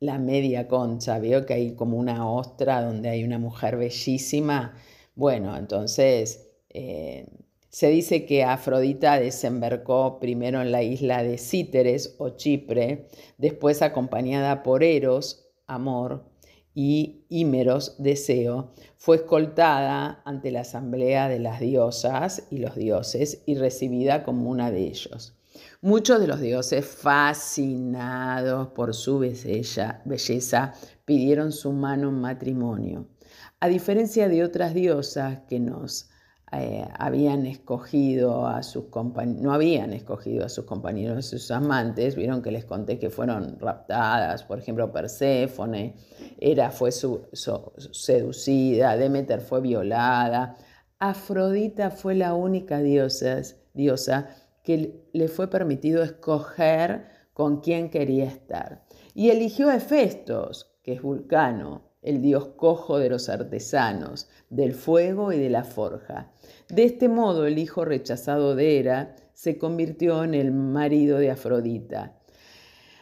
la 0.00 0.18
media 0.18 0.68
concha. 0.68 1.18
Veo 1.18 1.46
que 1.46 1.54
hay 1.54 1.74
como 1.74 1.96
una 1.96 2.30
ostra 2.30 2.82
donde 2.82 3.08
hay 3.08 3.24
una 3.24 3.38
mujer 3.38 3.76
bellísima. 3.76 4.74
Bueno, 5.14 5.56
entonces... 5.56 6.48
Eh, 6.70 7.26
se 7.72 7.88
dice 7.88 8.26
que 8.26 8.44
Afrodita 8.44 9.18
desembarcó 9.18 10.20
primero 10.20 10.60
en 10.60 10.72
la 10.72 10.82
isla 10.82 11.22
de 11.22 11.38
Cíteres 11.38 12.16
o 12.18 12.36
Chipre, 12.36 13.08
después 13.38 13.80
acompañada 13.80 14.62
por 14.62 14.84
Eros, 14.84 15.48
amor, 15.66 16.22
y 16.74 17.24
Hímeros, 17.28 17.96
deseo, 17.98 18.72
fue 18.96 19.16
escoltada 19.16 20.22
ante 20.24 20.50
la 20.50 20.60
asamblea 20.60 21.28
de 21.28 21.38
las 21.38 21.60
diosas 21.60 22.44
y 22.50 22.58
los 22.58 22.74
dioses 22.76 23.42
y 23.46 23.56
recibida 23.56 24.24
como 24.24 24.48
una 24.48 24.70
de 24.70 24.86
ellos. 24.86 25.34
Muchos 25.82 26.20
de 26.20 26.26
los 26.26 26.40
dioses, 26.40 26.86
fascinados 26.86 28.68
por 28.68 28.94
su 28.94 29.18
belleza, 29.18 30.00
belleza 30.04 30.72
pidieron 31.04 31.52
su 31.52 31.72
mano 31.72 32.08
en 32.08 32.20
matrimonio. 32.20 33.08
A 33.60 33.68
diferencia 33.68 34.28
de 34.28 34.44
otras 34.44 34.74
diosas 34.74 35.40
que 35.48 35.60
nos 35.60 36.08
eh, 36.54 36.86
habían 36.98 37.46
escogido 37.46 38.46
a 38.46 38.62
sus 38.62 38.84
no 39.40 39.54
habían 39.54 39.94
escogido 39.94 40.44
a 40.44 40.50
sus 40.50 40.66
compañeros, 40.66 41.24
sus 41.24 41.50
amantes, 41.50 42.14
vieron 42.14 42.42
que 42.42 42.50
les 42.50 42.66
conté 42.66 42.98
que 42.98 43.08
fueron 43.08 43.58
raptadas, 43.58 44.44
por 44.44 44.58
ejemplo, 44.58 44.92
Perséfone, 44.92 45.94
Hera 46.38 46.70
fue 46.70 46.90
seducida, 46.92 48.98
Demeter 48.98 49.40
fue 49.40 49.62
violada, 49.62 50.58
Afrodita 50.98 51.90
fue 51.90 52.14
la 52.14 52.34
única 52.34 52.80
diosa, 52.80 53.40
diosa 53.72 54.28
que 54.62 55.08
le 55.12 55.28
fue 55.28 55.48
permitido 55.48 56.02
escoger 56.02 57.06
con 57.32 57.60
quién 57.60 57.88
quería 57.88 58.26
estar. 58.26 58.84
Y 59.14 59.30
eligió 59.30 59.70
a 59.70 59.76
Hefestos, 59.76 60.70
que 60.82 60.92
es 60.92 61.02
Vulcano, 61.02 61.91
el 62.02 62.20
dios 62.20 62.48
cojo 62.56 62.98
de 62.98 63.08
los 63.08 63.28
artesanos, 63.28 64.28
del 64.50 64.74
fuego 64.74 65.32
y 65.32 65.38
de 65.38 65.48
la 65.48 65.64
forja. 65.64 66.32
De 66.68 66.84
este 66.84 67.08
modo 67.08 67.46
el 67.46 67.58
hijo 67.58 67.84
rechazado 67.84 68.54
de 68.54 68.78
Hera 68.78 69.16
se 69.32 69.56
convirtió 69.58 70.24
en 70.24 70.34
el 70.34 70.52
marido 70.52 71.18
de 71.18 71.30
Afrodita, 71.30 72.18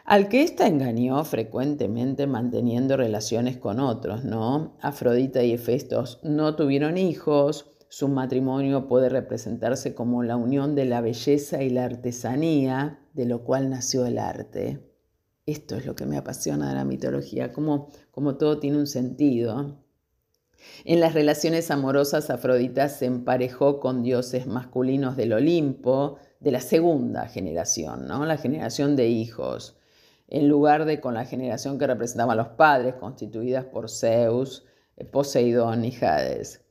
al 0.05 0.29
que 0.29 0.43
ésta 0.43 0.67
engañó 0.67 1.23
frecuentemente 1.25 2.27
manteniendo 2.27 2.97
relaciones 2.97 3.57
con 3.57 3.79
otros, 3.79 4.25
¿no? 4.25 4.77
Afrodita 4.81 5.43
y 5.43 5.53
Hefestos 5.53 6.19
no 6.25 6.57
tuvieron 6.57 6.99
hijos, 6.99 7.71
su 7.89 8.09
matrimonio 8.09 8.89
puede 8.89 9.09
representarse 9.09 9.95
como 9.95 10.23
la 10.23 10.37
unión 10.37 10.75
de 10.75 10.85
la 10.85 11.01
belleza 11.01 11.63
y 11.63 11.71
la 11.71 11.85
artesanía, 11.85 13.01
de 13.15 13.27
lo 13.27 13.45
cual 13.45 13.71
nació 13.71 14.07
el 14.07 14.19
arte. 14.19 14.90
Esto 15.51 15.75
es 15.75 15.85
lo 15.85 15.97
que 15.97 16.07
me 16.07 16.17
apasiona 16.17 16.69
de 16.69 16.77
la 16.77 16.85
mitología, 16.85 17.53
como, 17.53 17.89
como 18.13 18.37
todo 18.37 18.61
tiene 18.61 18.79
un 18.79 18.87
sentido. 18.87 19.79
En 20.85 21.01
las 21.01 21.13
relaciones 21.13 21.73
amorosas, 21.73 22.31
Afrodita 22.31 22.89
se 22.89 23.07
emparejó 23.07 23.81
con 23.81 24.05
dioses 24.05 24.47
masculinos 24.47 25.17
del 25.17 25.33
Olimpo, 25.33 26.19
de 26.39 26.53
la 26.53 26.61
segunda 26.61 27.27
generación, 27.27 28.07
¿no? 28.07 28.25
la 28.27 28.37
generación 28.37 28.95
de 28.95 29.09
hijos, 29.09 29.77
en 30.29 30.49
lugar 30.49 30.85
de 30.85 31.01
con 31.01 31.15
la 31.15 31.25
generación 31.25 31.81
que 31.81 31.89
representaban 31.89 32.37
los 32.37 32.51
padres, 32.51 32.95
constituidas 32.95 33.65
por 33.65 33.91
Zeus, 33.91 34.65
Poseidón 35.11 35.85
y 35.85 35.97
Hades. 36.01 36.63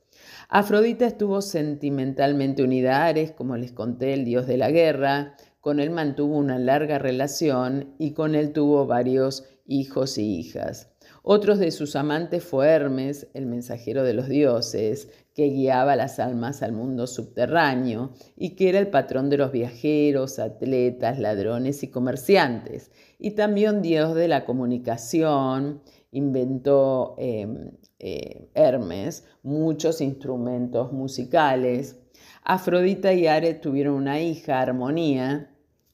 Afrodita 0.48 1.06
estuvo 1.06 1.42
sentimentalmente 1.42 2.62
unida 2.62 3.02
a 3.02 3.06
Ares, 3.08 3.32
como 3.32 3.58
les 3.58 3.72
conté, 3.72 4.14
el 4.14 4.24
dios 4.24 4.46
de 4.46 4.56
la 4.56 4.70
guerra, 4.70 5.36
con 5.60 5.80
él 5.80 5.90
mantuvo 5.90 6.36
una 6.36 6.58
larga 6.58 6.98
relación 6.98 7.94
y 7.98 8.12
con 8.12 8.34
él 8.34 8.52
tuvo 8.52 8.86
varios 8.86 9.44
hijos 9.66 10.18
y 10.18 10.38
hijas. 10.38 10.88
Otros 11.22 11.58
de 11.58 11.70
sus 11.70 11.96
amantes 11.96 12.42
fue 12.42 12.68
Hermes, 12.68 13.28
el 13.34 13.46
mensajero 13.46 14.04
de 14.04 14.14
los 14.14 14.28
dioses, 14.28 15.08
que 15.34 15.48
guiaba 15.48 15.94
las 15.94 16.18
almas 16.18 16.62
al 16.62 16.72
mundo 16.72 17.06
subterráneo 17.06 18.12
y 18.36 18.56
que 18.56 18.70
era 18.70 18.78
el 18.78 18.88
patrón 18.88 19.28
de 19.28 19.36
los 19.36 19.52
viajeros, 19.52 20.38
atletas, 20.38 21.18
ladrones 21.18 21.82
y 21.82 21.88
comerciantes. 21.88 22.90
Y 23.18 23.32
también 23.32 23.82
dios 23.82 24.14
de 24.14 24.28
la 24.28 24.44
comunicación, 24.44 25.82
inventó 26.12 27.14
em, 27.18 27.70
eh, 27.98 28.48
Hermes 28.54 29.24
muchos 29.42 30.00
instrumentos 30.00 30.92
musicales. 30.92 31.99
Afrodita 32.44 33.12
y 33.12 33.26
Ares 33.26 33.60
tuvieron 33.60 33.94
una 33.94 34.20
hija, 34.20 34.60
Armonía, 34.60 35.50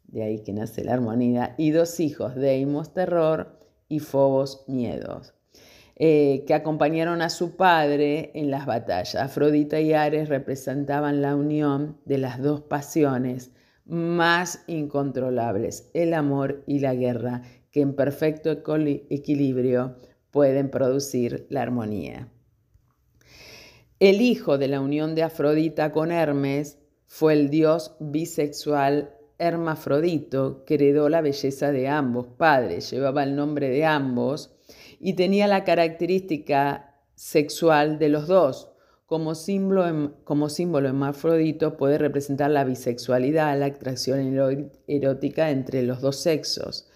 de 0.09 0.23
ahí 0.23 0.43
que 0.43 0.53
nace 0.53 0.85
la 0.85 0.95
armonía, 0.95 1.55
y 1.59 1.71
dos 1.71 2.01
hijos, 2.01 2.35
Deimos, 2.37 2.95
terror, 2.95 3.59
y 3.89 4.01
Fobos 4.01 4.65
miedos. 4.69 5.35
eh, 5.99 6.45
que 6.47 6.53
acompañaron 6.53 7.23
a 7.23 7.31
su 7.31 7.57
padre 7.57 8.31
en 8.35 8.51
las 8.51 8.67
batallas. 8.67 9.15
Afrodita 9.15 9.81
y 9.81 9.95
Ares 9.95 10.29
representaban 10.29 11.23
la 11.23 11.35
unión 11.35 11.99
de 12.05 12.19
las 12.19 12.43
dos 12.43 12.61
pasiones 12.61 13.51
más 13.87 14.63
incontrolables, 14.67 15.91
el 15.95 16.13
amor 16.13 16.63
y 16.67 16.81
la 16.81 16.95
guerra, 16.95 17.43
que 17.71 17.81
en 17.81 17.95
perfecto 17.95 18.51
equilibrio 18.51 19.97
pueden 20.31 20.71
producir 20.71 21.47
la 21.49 21.63
armonía. 21.63 22.29
El 23.99 24.21
hijo 24.21 24.59
de 24.59 24.69
la 24.69 24.83
unión 24.83 25.15
de 25.15 25.23
Afrodita 25.23 25.91
con 25.91 26.13
Hermes 26.13 26.77
fue 27.07 27.33
el 27.33 27.49
dios 27.49 27.97
bisexual 27.99 29.15
Hermafrodito, 29.39 30.67
que 30.67 30.75
heredó 30.75 31.09
la 31.09 31.23
belleza 31.23 31.73
de 31.73 31.89
ambos 31.89 32.27
padres, 32.27 32.91
llevaba 32.91 33.23
el 33.23 33.35
nombre 33.35 33.71
de 33.71 33.87
ambos 33.87 34.55
y 35.01 35.15
tenía 35.15 35.47
la 35.47 35.65
característica 35.65 36.95
sexual 37.15 37.99
de 37.99 38.11
los 38.11 38.27
dos. 38.27 38.69
Como 39.07 39.35
símbolo, 39.35 40.15
como 40.25 40.51
símbolo 40.51 40.89
hermafrodito 40.89 41.79
puede 41.79 41.97
representar 41.97 42.51
la 42.51 42.65
bisexualidad, 42.65 43.59
la 43.59 43.67
atracción 43.67 44.21
erótica 44.89 45.49
entre 45.51 45.83
los 45.85 46.03
dos 46.03 46.17
sexos. 46.17 46.87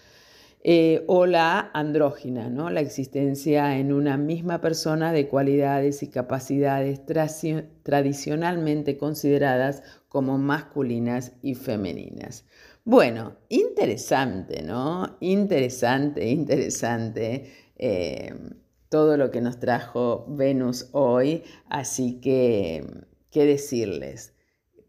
Eh, 0.63 1.03
o 1.07 1.25
la 1.25 1.71
andrógina, 1.73 2.47
¿no? 2.47 2.69
la 2.69 2.81
existencia 2.81 3.79
en 3.79 3.91
una 3.91 4.15
misma 4.17 4.61
persona 4.61 5.11
de 5.11 5.27
cualidades 5.27 6.03
y 6.03 6.09
capacidades 6.09 7.01
tradicionalmente 7.81 8.95
consideradas 8.95 9.81
como 10.07 10.37
masculinas 10.37 11.31
y 11.41 11.55
femeninas. 11.55 12.45
Bueno, 12.83 13.37
interesante, 13.49 14.61
¿no? 14.61 15.17
Interesante, 15.19 16.29
interesante 16.29 17.51
eh, 17.75 18.31
todo 18.89 19.17
lo 19.17 19.31
que 19.31 19.41
nos 19.41 19.59
trajo 19.59 20.25
Venus 20.27 20.89
hoy, 20.91 21.43
así 21.69 22.19
que, 22.21 22.85
¿qué 23.31 23.45
decirles? 23.45 24.35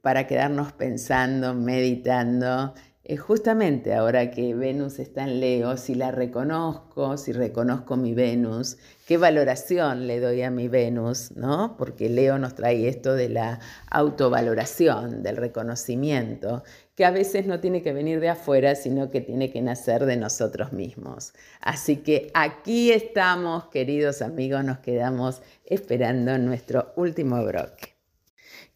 Para 0.03 0.27
quedarnos 0.27 0.73
pensando, 0.73 1.55
meditando 1.55 2.75
justamente 3.19 3.95
ahora 3.95 4.31
que 4.31 4.55
Venus 4.55 5.01
está 5.01 5.25
en 5.25 5.41
Leo, 5.41 5.77
si 5.77 5.97
la 5.97 6.13
reconozco, 6.13 7.17
si 7.17 7.33
reconozco 7.33 7.97
mi 7.97 8.15
Venus, 8.15 8.79
qué 9.07 9.17
valoración 9.17 10.07
le 10.07 10.21
doy 10.21 10.43
a 10.43 10.51
mi 10.53 10.69
Venus, 10.69 11.33
¿no? 11.33 11.77
Porque 11.77 12.09
Leo 12.09 12.39
nos 12.39 12.55
trae 12.55 12.89
esto 12.89 13.15
de 13.15 13.29
la 13.29 13.59
autovaloración, 13.91 15.25
del 15.25 15.37
reconocimiento, 15.37 16.63
que 16.95 17.05
a 17.05 17.11
veces 17.11 17.47
no 17.47 17.59
tiene 17.59 17.83
que 17.83 17.93
venir 17.93 18.21
de 18.21 18.29
afuera, 18.29 18.77
sino 18.77 19.11
que 19.11 19.21
tiene 19.21 19.51
que 19.51 19.63
nacer 19.63 20.07
de 20.07 20.17
nosotros 20.17 20.73
mismos. 20.73 21.33
Así 21.61 21.97
que 21.97 22.31
aquí 22.35 22.93
estamos, 22.93 23.65
queridos 23.67 24.23
amigos, 24.23 24.65
nos 24.65 24.79
quedamos 24.79 25.43
esperando 25.65 26.39
nuestro 26.39 26.93
último 26.95 27.45
broque. 27.45 27.97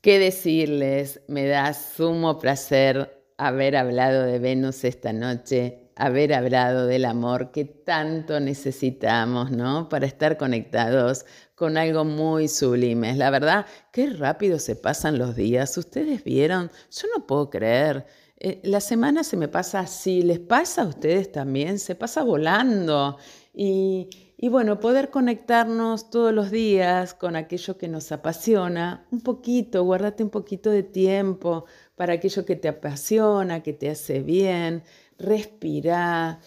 ¿Qué 0.01 0.19
decirles? 0.19 1.21
Me 1.29 1.47
da 1.47 1.73
sumo 1.75 2.39
placer 2.39 3.16
haber 3.39 3.77
hablado 3.77 4.23
de 4.25 4.39
Venus 4.39 4.85
esta 4.85 5.13
noche, 5.13 5.91
haber 5.97 6.35
hablado 6.35 6.87
del 6.87 7.05
amor 7.05 7.51
que 7.53 7.65
tanto 7.65 8.41
necesitamos, 8.41 9.51
¿no? 9.51 9.89
Para 9.89 10.07
estar 10.07 10.37
conectados 10.37 11.25
con 11.55 11.77
algo 11.77 12.05
muy 12.05 12.49
sublime. 12.49 13.15
La 13.15 13.31
verdad, 13.31 13.67
qué 13.93 14.11
rápido 14.11 14.59
se 14.59 14.77
pasan 14.77 15.19
los 15.19 15.37
días. 15.37 15.77
Ustedes 15.77 16.23
vieron, 16.25 16.71
yo 16.91 17.09
no 17.17 17.27
puedo 17.27 17.51
creer. 17.51 18.07
Eh, 18.39 18.61
la 18.65 18.81
semana 18.81 19.25
se 19.25 19.37
me 19.37 19.49
pasa 19.49 19.81
así, 19.81 20.23
¿les 20.23 20.39
pasa 20.39 20.83
a 20.83 20.87
ustedes 20.87 21.33
también? 21.33 21.79
Se 21.79 21.95
pasa 21.95 22.23
volando. 22.23 23.17
Y, 23.55 24.26
y 24.39 24.49
bueno, 24.49 24.81
poder 24.81 25.11
conectarnos 25.11 26.11
todos 26.11 26.33
los 26.33 26.51
días 26.51 27.15
con 27.15 27.37
aquello 27.37 27.79
que 27.79 27.89
nos 27.89 28.13
apasiona, 28.13 29.07
un 29.11 29.21
poquito, 29.23 29.83
guardate 29.85 30.23
un 30.23 30.31
poquito 30.31 30.71
de 30.71 30.83
tiempo 30.83 31.65
para 31.95 32.15
aquello 32.15 32.45
que 32.45 32.57
te 32.57 32.69
apasiona, 32.69 33.63
que 33.63 33.73
te 33.73 33.89
hace 33.91 34.21
bien, 34.21 34.83
respira, 35.19 36.41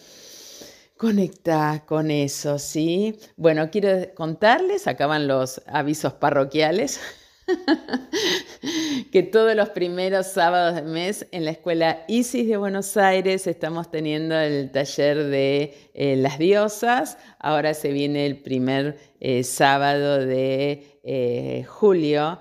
conecta 0.96 1.84
con 1.86 2.10
eso, 2.12 2.58
¿sí? 2.58 3.18
Bueno, 3.36 3.70
quiero 3.70 4.14
contarles, 4.14 4.86
acaban 4.86 5.26
los 5.26 5.60
avisos 5.66 6.12
parroquiales. 6.14 7.00
que 9.12 9.22
todos 9.22 9.54
los 9.54 9.70
primeros 9.70 10.26
sábados 10.26 10.76
de 10.76 10.82
mes 10.82 11.26
en 11.32 11.44
la 11.44 11.52
Escuela 11.52 12.04
Isis 12.08 12.48
de 12.48 12.56
Buenos 12.56 12.96
Aires 12.96 13.46
estamos 13.46 13.90
teniendo 13.90 14.38
el 14.38 14.70
taller 14.70 15.24
de 15.24 15.74
eh, 15.94 16.16
las 16.16 16.38
diosas. 16.38 17.18
Ahora 17.38 17.74
se 17.74 17.92
viene 17.92 18.26
el 18.26 18.38
primer 18.38 18.98
eh, 19.20 19.44
sábado 19.44 20.24
de 20.24 20.98
eh, 21.02 21.64
julio, 21.68 22.40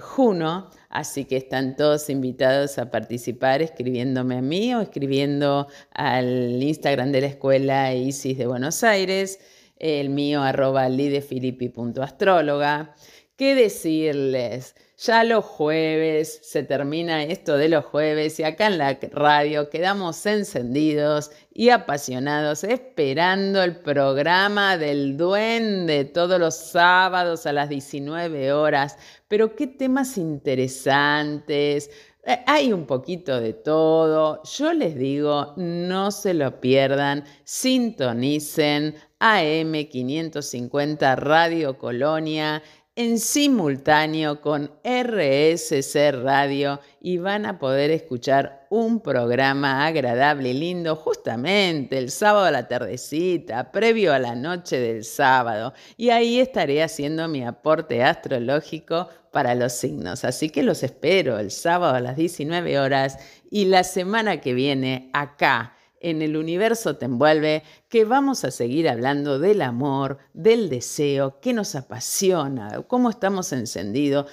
Juno. 0.00 0.68
Así 0.90 1.24
que 1.24 1.38
están 1.38 1.74
todos 1.74 2.10
invitados 2.10 2.76
a 2.76 2.90
participar 2.90 3.62
escribiéndome 3.62 4.36
a 4.36 4.42
mí 4.42 4.74
o 4.74 4.82
escribiendo 4.82 5.68
al 5.94 6.62
Instagram 6.62 7.12
de 7.12 7.22
la 7.22 7.28
Escuela 7.28 7.94
Isis 7.94 8.36
de 8.36 8.46
Buenos 8.46 8.84
Aires, 8.84 9.40
el 9.78 10.10
mío 10.10 10.42
arroba 10.42 10.86
lidefilippi.astróloga. 10.90 12.94
¿Qué 13.36 13.54
decirles? 13.54 14.74
Ya 14.98 15.24
los 15.24 15.44
jueves, 15.44 16.40
se 16.42 16.62
termina 16.62 17.24
esto 17.24 17.56
de 17.56 17.70
los 17.70 17.86
jueves 17.86 18.38
y 18.38 18.44
acá 18.44 18.66
en 18.66 18.76
la 18.76 18.98
radio 19.10 19.70
quedamos 19.70 20.24
encendidos 20.26 21.30
y 21.52 21.70
apasionados 21.70 22.62
esperando 22.62 23.62
el 23.62 23.76
programa 23.76 24.76
del 24.76 25.16
duende 25.16 26.04
todos 26.04 26.38
los 26.38 26.54
sábados 26.54 27.46
a 27.46 27.54
las 27.54 27.70
19 27.70 28.52
horas. 28.52 28.98
Pero 29.28 29.56
qué 29.56 29.66
temas 29.66 30.18
interesantes. 30.18 31.90
Eh, 32.24 32.38
hay 32.46 32.72
un 32.72 32.86
poquito 32.86 33.40
de 33.40 33.54
todo. 33.54 34.42
Yo 34.44 34.72
les 34.74 34.94
digo, 34.94 35.54
no 35.56 36.12
se 36.12 36.34
lo 36.34 36.60
pierdan, 36.60 37.24
sintonicen 37.44 38.94
AM550 39.18 41.16
Radio 41.16 41.78
Colonia 41.78 42.62
en 42.94 43.18
simultáneo 43.18 44.42
con 44.42 44.70
RSC 44.84 46.12
Radio 46.12 46.78
y 47.00 47.16
van 47.16 47.46
a 47.46 47.58
poder 47.58 47.90
escuchar 47.90 48.66
un 48.68 49.00
programa 49.00 49.86
agradable 49.86 50.50
y 50.50 50.52
lindo 50.52 50.94
justamente 50.94 51.96
el 51.96 52.10
sábado 52.10 52.44
a 52.44 52.50
la 52.50 52.68
tardecita, 52.68 53.72
previo 53.72 54.12
a 54.12 54.18
la 54.18 54.34
noche 54.34 54.78
del 54.78 55.04
sábado. 55.04 55.72
Y 55.96 56.10
ahí 56.10 56.38
estaré 56.38 56.82
haciendo 56.82 57.28
mi 57.28 57.42
aporte 57.44 58.02
astrológico 58.02 59.08
para 59.30 59.54
los 59.54 59.72
signos. 59.72 60.24
Así 60.24 60.50
que 60.50 60.62
los 60.62 60.82
espero 60.82 61.38
el 61.38 61.50
sábado 61.50 61.94
a 61.94 62.00
las 62.00 62.16
19 62.16 62.78
horas 62.78 63.16
y 63.50 63.64
la 63.64 63.84
semana 63.84 64.42
que 64.42 64.52
viene 64.52 65.08
acá 65.14 65.76
en 66.02 66.20
el 66.20 66.36
universo 66.36 66.96
te 66.96 67.06
envuelve, 67.06 67.62
que 67.88 68.04
vamos 68.04 68.44
a 68.44 68.50
seguir 68.50 68.88
hablando 68.88 69.38
del 69.38 69.62
amor, 69.62 70.18
del 70.34 70.68
deseo, 70.68 71.40
qué 71.40 71.52
nos 71.52 71.74
apasiona, 71.74 72.82
cómo 72.86 73.08
estamos 73.08 73.52
encendidos, 73.52 74.26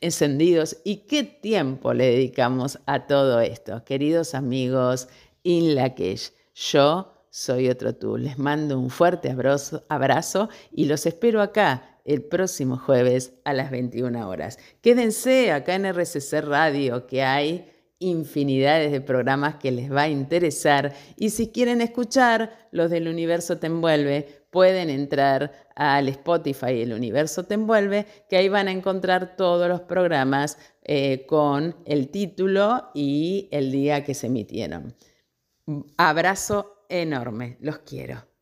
encendidos 0.00 0.78
y 0.84 1.06
qué 1.08 1.24
tiempo 1.24 1.92
le 1.92 2.06
dedicamos 2.06 2.78
a 2.86 3.06
todo 3.06 3.40
esto. 3.40 3.84
Queridos 3.84 4.34
amigos, 4.34 5.08
In 5.42 5.74
Lakesh, 5.74 6.32
yo 6.54 7.12
soy 7.30 7.68
otro 7.68 7.94
tú. 7.94 8.16
Les 8.16 8.38
mando 8.38 8.78
un 8.78 8.90
fuerte 8.90 9.30
abrazo, 9.30 9.84
abrazo 9.88 10.48
y 10.72 10.86
los 10.86 11.06
espero 11.06 11.42
acá 11.42 12.00
el 12.04 12.22
próximo 12.22 12.78
jueves 12.78 13.34
a 13.44 13.52
las 13.52 13.70
21 13.70 14.28
horas. 14.28 14.58
Quédense 14.80 15.52
acá 15.52 15.74
en 15.74 15.86
RCC 15.86 16.40
Radio, 16.40 17.06
que 17.06 17.22
hay 17.22 17.70
infinidades 17.98 18.92
de 18.92 19.00
programas 19.00 19.56
que 19.56 19.70
les 19.70 19.90
va 19.90 20.02
a 20.02 20.08
interesar 20.08 20.92
y 21.16 21.30
si 21.30 21.48
quieren 21.48 21.80
escuchar 21.80 22.68
los 22.70 22.90
del 22.90 23.08
universo 23.08 23.58
te 23.58 23.68
envuelve, 23.68 24.46
pueden 24.50 24.90
entrar 24.90 25.52
al 25.74 26.08
Spotify 26.08 26.80
El 26.80 26.92
universo 26.92 27.44
te 27.44 27.54
envuelve, 27.54 28.06
que 28.28 28.36
ahí 28.36 28.48
van 28.48 28.68
a 28.68 28.72
encontrar 28.72 29.36
todos 29.36 29.68
los 29.68 29.82
programas 29.82 30.58
eh, 30.82 31.26
con 31.26 31.76
el 31.84 32.08
título 32.10 32.90
y 32.94 33.48
el 33.52 33.72
día 33.72 34.04
que 34.04 34.14
se 34.14 34.28
emitieron. 34.28 34.94
Abrazo 35.96 36.86
enorme, 36.88 37.56
los 37.60 37.78
quiero. 37.78 38.35